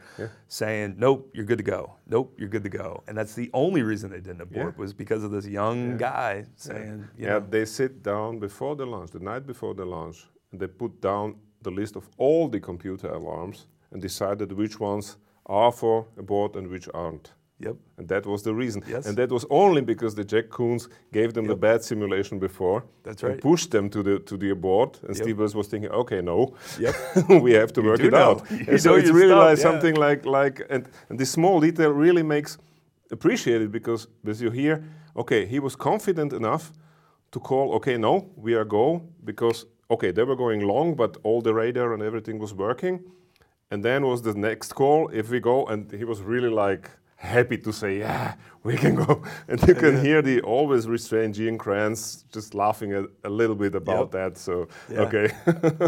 saying, 0.49 0.95
"Nope, 0.99 1.31
you're 1.35 1.45
good 1.45 1.59
to 1.59 1.65
go. 1.65 1.95
Nope, 2.07 2.35
you're 2.39 2.49
good 2.49 2.65
to 2.65 2.69
go." 2.69 3.03
And 3.07 3.17
that's 3.17 3.35
the 3.35 3.51
only 3.55 3.83
reason 3.83 4.11
they 4.11 4.21
didn't 4.21 4.41
abort 4.41 4.77
was 4.79 4.93
because 4.93 5.23
of 5.23 5.31
this 5.31 5.47
young 5.47 5.97
guy 5.97 6.45
saying, 6.57 7.09
"Yeah." 7.17 7.39
they 7.39 7.65
sit 7.65 8.03
down 8.03 8.39
before 8.39 8.77
the 8.77 8.87
launch, 8.87 9.11
the 9.11 9.21
night 9.21 9.47
before 9.47 9.75
the 9.75 9.85
launch, 9.85 10.27
and 10.51 10.61
they 10.61 10.67
put 10.67 11.01
down 11.01 11.37
the 11.63 11.71
list 11.71 11.97
of 11.97 12.09
all 12.19 12.49
the 12.49 12.61
computer 12.61 13.09
alarms 13.09 13.67
and 13.91 14.03
decided 14.03 14.53
which 14.53 14.81
ones 14.81 15.17
are 15.47 15.73
for 15.73 16.07
abort 16.17 16.57
and 16.57 16.69
which 16.69 16.89
aren't. 16.95 17.33
Yep. 17.63 17.77
And 17.99 18.09
that 18.09 18.27
was 18.27 18.43
the 18.43 18.55
reason. 18.55 18.83
Yes. 18.89 19.07
And 19.07 19.17
that 19.17 19.31
was 19.31 19.45
only 19.51 19.83
because 19.83 20.15
the 20.15 20.25
Jack 20.25 20.49
Koons 20.49 20.89
gave 21.13 21.33
them 21.33 21.45
yep. 21.45 21.51
the 21.53 21.57
bad 21.57 21.85
simulation 21.85 22.39
before. 22.39 22.85
That's 23.05 23.23
right. 23.23 23.33
And 23.33 23.41
pushed 23.41 23.71
them 23.71 23.89
to 23.91 24.03
the 24.03 24.19
to 24.21 24.37
the 24.37 24.51
abort. 24.51 25.01
And 25.03 25.15
yep. 25.17 25.23
Steve 25.25 25.39
was 25.39 25.69
thinking, 25.69 25.91
okay, 25.91 26.21
no. 26.21 26.55
Yep. 26.79 26.95
we 27.43 27.53
have 27.53 27.73
to 27.73 27.81
you 27.81 27.89
work 27.89 28.01
it 28.01 28.13
know. 28.19 28.31
out. 28.31 28.51
and 28.51 28.81
so 28.81 28.95
it's 28.95 29.11
really 29.11 29.29
stuff, 29.29 29.49
like 29.49 29.59
yeah. 29.59 29.63
something 29.63 29.95
like 29.95 30.25
like 30.27 30.67
and, 30.71 30.89
and 31.09 31.19
this 31.19 31.31
small 31.31 31.61
detail 31.61 31.91
really 31.91 32.23
makes 32.23 32.59
appreciated 33.11 33.71
because 33.71 34.09
as 34.27 34.41
you 34.41 34.51
hear, 34.51 34.85
okay, 35.17 35.47
he 35.47 35.61
was 35.61 35.77
confident 35.77 36.33
enough 36.33 36.73
to 37.31 37.41
call, 37.41 37.73
okay, 37.75 37.97
no, 37.97 38.31
we 38.37 38.55
are 38.55 38.65
go 38.65 39.03
because 39.25 39.67
okay, 39.89 40.11
they 40.13 40.25
were 40.25 40.37
going 40.37 40.61
long, 40.67 40.97
but 40.97 41.17
all 41.23 41.41
the 41.43 41.53
radar 41.53 41.93
and 41.93 42.03
everything 42.03 42.39
was 42.39 42.55
working 42.55 43.05
and 43.73 43.83
then 43.83 44.07
was 44.07 44.21
the 44.21 44.35
next 44.35 44.75
call, 44.75 45.09
if 45.15 45.31
we 45.31 45.41
go, 45.41 45.65
and 45.65 45.91
he 45.91 46.05
was 46.05 46.21
really 46.21 46.51
like 46.51 46.91
happy 47.23 47.57
to 47.57 47.73
say, 47.73 47.99
yeah, 48.01 48.35
we 48.65 48.77
can 48.77 48.95
go. 48.95 49.23
And 49.49 49.61
you 49.67 49.75
can 49.75 50.03
hear 50.03 50.23
the 50.23 50.41
always 50.43 50.87
restrained 50.87 51.35
Gene 51.35 51.59
Kranz 51.59 52.25
just 52.33 52.55
laughing 52.55 52.95
a, 52.95 53.05
a 53.25 53.29
little 53.29 53.57
bit 53.57 53.75
about 53.75 54.13
yep. 54.13 54.35
that. 54.35 54.39
So, 54.39 54.69
yeah. 54.91 55.01
okay. 55.01 55.33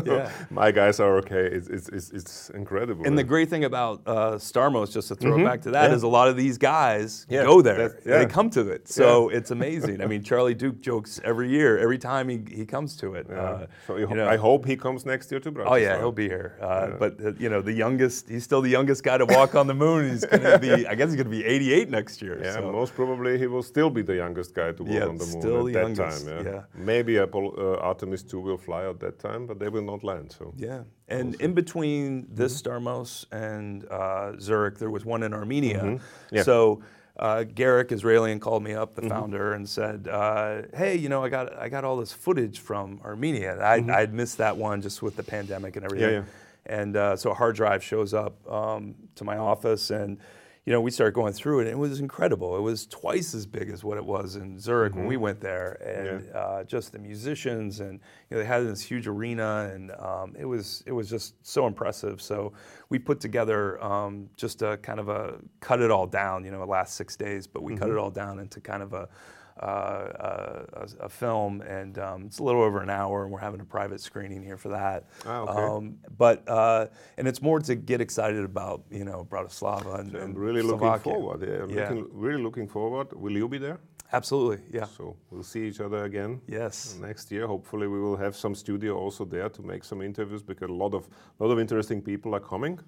yeah. 0.07 0.31
My 0.51 0.71
guys 0.71 1.01
are 1.01 1.17
okay. 1.19 1.47
It's, 1.47 1.69
it's, 1.69 1.89
it's, 1.89 2.11
it's 2.11 2.51
incredible. 2.51 3.07
And 3.07 3.17
the 3.17 3.25
great 3.25 3.49
thing 3.49 3.65
about 3.65 4.03
uh, 4.07 4.33
Starmus, 4.33 4.93
just 4.93 5.09
to 5.09 5.15
throw 5.15 5.33
mm-hmm. 5.33 5.43
it 5.43 5.45
back 5.45 5.63
to 5.63 5.71
that, 5.71 5.91
yeah. 5.91 5.97
is 5.97 6.03
a 6.03 6.09
lot 6.09 6.29
of 6.29 6.37
these 6.37 6.59
guys 6.59 7.27
yeah. 7.29 7.45
go 7.45 7.63
there. 7.63 8.01
They 8.05 8.27
come 8.27 8.51
to 8.51 8.69
it. 8.69 8.89
So 8.89 9.29
it's 9.29 9.51
amazing. 9.51 10.03
I 10.03 10.07
mean, 10.07 10.23
Charlie 10.23 10.55
Duke 10.55 10.81
jokes 10.81 11.21
every 11.25 11.49
year, 11.49 11.79
every 11.79 11.99
time 11.99 12.29
he, 12.29 12.43
he 12.51 12.67
comes 12.67 12.97
to 12.99 13.15
it. 13.15 13.31
Uh, 13.31 13.67
so 13.87 13.97
know, 13.97 14.29
I 14.29 14.37
hope 14.37 14.67
he 14.67 14.77
comes 14.77 15.07
next 15.07 15.31
year 15.31 15.41
to 15.41 15.53
Bratislava. 15.53 15.71
Oh, 15.71 15.77
yeah, 15.77 15.99
he'll 15.99 16.13
be 16.13 16.29
here. 16.29 16.59
Uh, 16.61 16.91
but, 16.99 17.25
uh, 17.25 17.33
you 17.39 17.49
know, 17.49 17.63
the 17.63 17.73
youngest, 17.73 18.29
he's 18.29 18.45
still 18.45 18.61
the 18.61 18.71
youngest 18.71 19.03
guy 19.03 19.17
to 19.19 19.27
walk 19.27 19.55
on 19.55 19.67
the 19.67 19.75
moon. 19.75 20.11
He's 20.11 20.25
going 20.25 20.43
to 20.43 20.59
be, 20.59 20.87
I 20.87 20.95
guess 20.95 21.11
he's 21.11 21.24
going 21.25 21.43
to 21.43 21.45
be 21.45 21.45
88 21.45 21.91
next 21.91 22.23
year. 22.23 22.41
Yeah, 22.43 22.55
so. 22.55 22.73
most 22.73 22.95
probably 22.95 23.39
he 23.39 23.47
will 23.47 23.63
still 23.63 23.91
be 23.91 24.03
the 24.03 24.15
youngest 24.15 24.55
guy 24.55 24.73
to 24.73 24.83
walk 24.83 24.93
yeah, 24.93 25.07
on 25.07 25.17
the 25.17 25.27
moon 25.27 25.41
still 25.41 25.61
at 25.61 25.67
the 25.67 25.73
that 25.73 25.83
youngest, 25.83 26.27
time. 26.27 26.47
Yeah. 26.47 26.53
yeah. 26.53 26.63
Maybe 26.75 27.17
Apollo, 27.17 27.55
uh, 27.59 27.87
Artemis 27.87 28.23
2 28.23 28.41
will 28.41 28.59
fly 28.59 28.89
at 28.89 29.01
that 29.01 29.19
time, 29.19 29.47
but 29.47 29.59
they 29.59 29.69
will 29.69 29.83
not 29.83 30.05
land. 30.05 30.33
So 30.33 30.53
yeah, 30.57 30.83
and 31.09 31.33
we'll 31.33 31.41
in 31.41 31.55
between 31.55 32.27
this 32.31 32.61
mm-hmm. 32.61 32.89
Starmus 32.89 33.25
and 33.33 33.87
uh, 33.91 34.39
Zurich, 34.39 34.79
there 34.79 34.91
was 34.91 35.05
one 35.05 35.23
in 35.23 35.33
Armenia. 35.33 35.83
Mm-hmm. 35.83 36.37
Yeah. 36.37 36.43
So. 36.43 36.83
Uh, 37.17 37.45
Garik 37.45 37.93
Israelian 37.93 38.41
called 38.41 38.65
me 38.65 38.75
up, 38.75 38.97
the 38.97 39.03
mm-hmm. 39.03 39.11
founder, 39.11 39.53
and 39.53 39.69
said, 39.69 40.09
uh, 40.09 40.63
"Hey, 40.75 40.97
you 40.97 41.09
know, 41.09 41.23
I 41.23 41.29
got 41.29 41.57
I 41.57 41.69
got 41.69 41.85
all 41.85 41.97
this 41.97 42.13
footage 42.13 42.59
from 42.59 43.01
Armenia. 43.05 43.53
I, 43.65 43.79
mm-hmm. 43.79 43.89
I'd 43.93 44.13
missed 44.13 44.39
that 44.39 44.57
one 44.57 44.83
just 44.83 45.01
with 45.01 45.15
the 45.15 45.23
pandemic 45.23 45.77
and 45.77 45.85
everything. 45.85 46.11
Yeah, 46.11 46.25
yeah. 46.67 46.81
And 46.81 46.97
uh, 46.97 47.15
so 47.15 47.31
a 47.31 47.35
hard 47.35 47.55
drive 47.55 47.85
shows 47.85 48.15
up 48.15 48.35
um, 48.51 48.97
to 49.15 49.23
my 49.23 49.37
office, 49.37 49.93
and 49.93 50.19
you 50.67 50.73
know, 50.73 50.81
we 50.81 50.91
started 50.91 51.13
going 51.13 51.35
through 51.35 51.61
it, 51.61 51.63
and 51.67 51.73
it 51.73 51.79
was 51.79 52.01
incredible. 52.01 52.57
It 52.57 52.61
was 52.61 52.87
twice 52.87 53.35
as 53.35 53.45
big 53.45 53.69
as 53.69 53.85
what 53.85 53.99
it 53.99 54.05
was 54.05 54.37
in 54.37 54.59
Zurich 54.59 54.93
mm-hmm. 54.93 55.01
when 55.01 55.09
we 55.09 55.15
mm-hmm. 55.17 55.25
went 55.25 55.41
there, 55.41 55.73
and 55.85 56.25
yeah. 56.27 56.39
uh, 56.39 56.65
just 56.65 56.93
the 56.93 56.99
musicians, 56.99 57.81
and 57.81 58.01
you 58.31 58.37
know, 58.37 58.39
they 58.39 58.47
had 58.47 58.67
this 58.67 58.81
huge 58.81 59.07
arena, 59.07 59.71
and 59.75 59.91
um, 59.93 60.35
it 60.39 60.47
was 60.47 60.83
it 60.87 60.93
was 60.93 61.11
just 61.11 61.35
so 61.47 61.67
impressive. 61.67 62.23
So 62.23 62.55
we 62.89 62.99
put 62.99 63.21
together 63.21 63.83
um, 63.85 64.31
just 64.37 64.63
a 64.63 64.79
kind 64.79 64.99
of 65.01 65.11
a 65.11 65.39
cut 65.61 65.83
it 65.83 65.91
all 65.91 66.07
down, 66.07 66.45
you 66.45 66.51
know, 66.51 66.61
the 66.61 66.65
last 66.65 66.95
six 66.95 67.15
days, 67.15 67.47
but 67.47 67.63
we 67.63 67.73
mm-hmm. 67.73 67.81
cut 67.81 67.91
it 67.91 67.93
mm-hmm. 67.93 68.01
all 68.01 68.11
down 68.11 68.39
into 68.39 68.61
kind 68.61 68.83
of 68.83 68.95
a 68.95 69.09
a, 69.57 70.87
a, 71.01 71.09
film, 71.09 71.61
and 71.63 71.99
um, 71.99 72.25
it's 72.27 72.39
a 72.39 72.43
little 72.43 72.63
over 72.63 72.81
an 72.81 72.91
hour, 72.91 73.23
and 73.23 73.33
we're 73.33 73.39
having 73.39 73.61
a 73.61 73.65
private 73.65 74.01
screening 74.01 74.43
here 74.43 74.57
for 74.57 74.71
that. 74.71 75.09
Oh, 75.27 75.43
okay. 75.43 75.63
Um, 75.63 75.99
but 76.17 76.49
uh, 76.49 76.87
and 77.17 77.29
it's 77.29 77.41
more 77.41 77.61
to 77.61 77.75
get 77.75 78.01
excited 78.01 78.45
about, 78.45 78.83
you 78.91 79.05
know, 79.05 79.27
Bratislava 79.31 80.01
and, 80.01 80.13
so 80.13 80.19
and 80.19 80.39
really 80.39 80.63
looking 80.63 80.99
forward. 80.99 81.43
Yeah, 81.43 81.63
I'm 81.63 81.71
yeah. 81.71 81.91
Looking, 81.91 82.09
really 82.13 82.43
looking 82.43 82.69
forward. 82.69 83.13
Will 83.13 83.33
you 83.33 83.49
be 83.49 83.59
there? 83.59 83.79
Absolutely, 84.13 84.61
yeah. 84.71 84.85
So 84.85 85.17
we'll 85.31 85.43
see 85.43 85.67
each 85.67 85.81
other 85.81 86.05
again. 86.05 86.41
Yes. 86.47 86.97
Next 87.01 87.31
year, 87.33 87.47
hopefully, 87.47 87.87
we 87.89 88.01
will 88.01 88.17
have 88.17 88.37
some 88.37 88.55
studio 88.55 88.97
also 88.97 89.25
there 89.25 89.49
to 89.49 89.63
make 89.63 89.85
some 89.85 90.03
interviews 90.03 90.43
because 90.43 90.69
a 90.69 90.73
lot 90.73 90.95
of 90.95 91.09
lot 91.39 91.51
of 91.51 91.59
interesting 91.59 92.03
people 92.03 92.35
are 92.35 92.41
coming. 92.41 92.79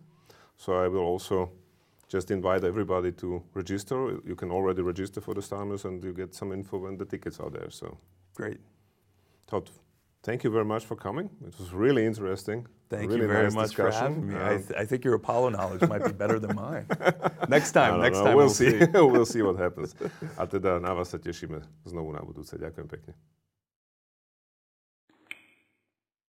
So 0.57 0.72
I 0.74 0.88
will 0.88 1.05
also 1.05 1.50
just 2.09 2.31
invite 2.31 2.64
everybody 2.64 3.12
to 3.12 3.42
register. 3.55 4.21
You 4.25 4.37
can 4.37 4.51
already 4.51 4.83
register 4.83 5.21
for 5.21 5.35
the 5.35 5.40
Starmus 5.42 5.85
and 5.85 6.03
you 6.05 6.12
get 6.12 6.35
some 6.35 6.53
info 6.53 6.79
when 6.79 6.97
the 6.99 7.05
tickets 7.05 7.40
are 7.40 7.51
there. 7.51 7.71
So 7.71 7.99
Great. 8.35 8.61
Todd, 9.47 9.71
thank 10.23 10.45
you 10.45 10.51
very 10.51 10.64
much 10.64 10.85
for 10.85 10.97
coming. 10.97 11.31
It 11.47 11.55
was 11.59 11.73
really 11.73 12.05
interesting. 12.07 12.66
Thank 12.88 13.11
really 13.11 13.23
you 13.23 13.29
very 13.29 13.45
nice 13.51 13.55
much 13.55 13.75
for 13.75 13.87
discussion. 13.90 14.14
having 14.14 14.29
me. 14.29 14.35
I, 14.38 14.55
Um, 14.55 14.62
th- 14.62 14.79
I 14.79 14.85
think 14.87 15.03
your 15.03 15.14
Apollo 15.14 15.51
knowledge 15.51 15.83
might 15.90 16.05
be 16.07 16.12
better 16.14 16.38
than 16.38 16.55
mine. 16.55 16.87
Next 17.51 17.73
time, 17.73 17.99
next 17.99 18.19
know. 18.19 18.25
time 18.31 18.37
we'll, 18.38 18.47
we'll 18.47 18.55
see. 18.55 18.71
see. 18.79 18.87
we'll 18.95 19.27
see 19.27 19.42
what 19.42 19.57
happens. 19.59 19.95
A 20.38 20.47
teda 20.47 20.79
na 20.79 20.95
vás 20.95 21.11
sa 21.11 21.19
tešíme 21.19 21.59
znovu 21.83 22.14
na 22.14 22.23
budúce. 22.23 22.55
Ďakujem 22.55 22.87
pekne. 22.87 23.14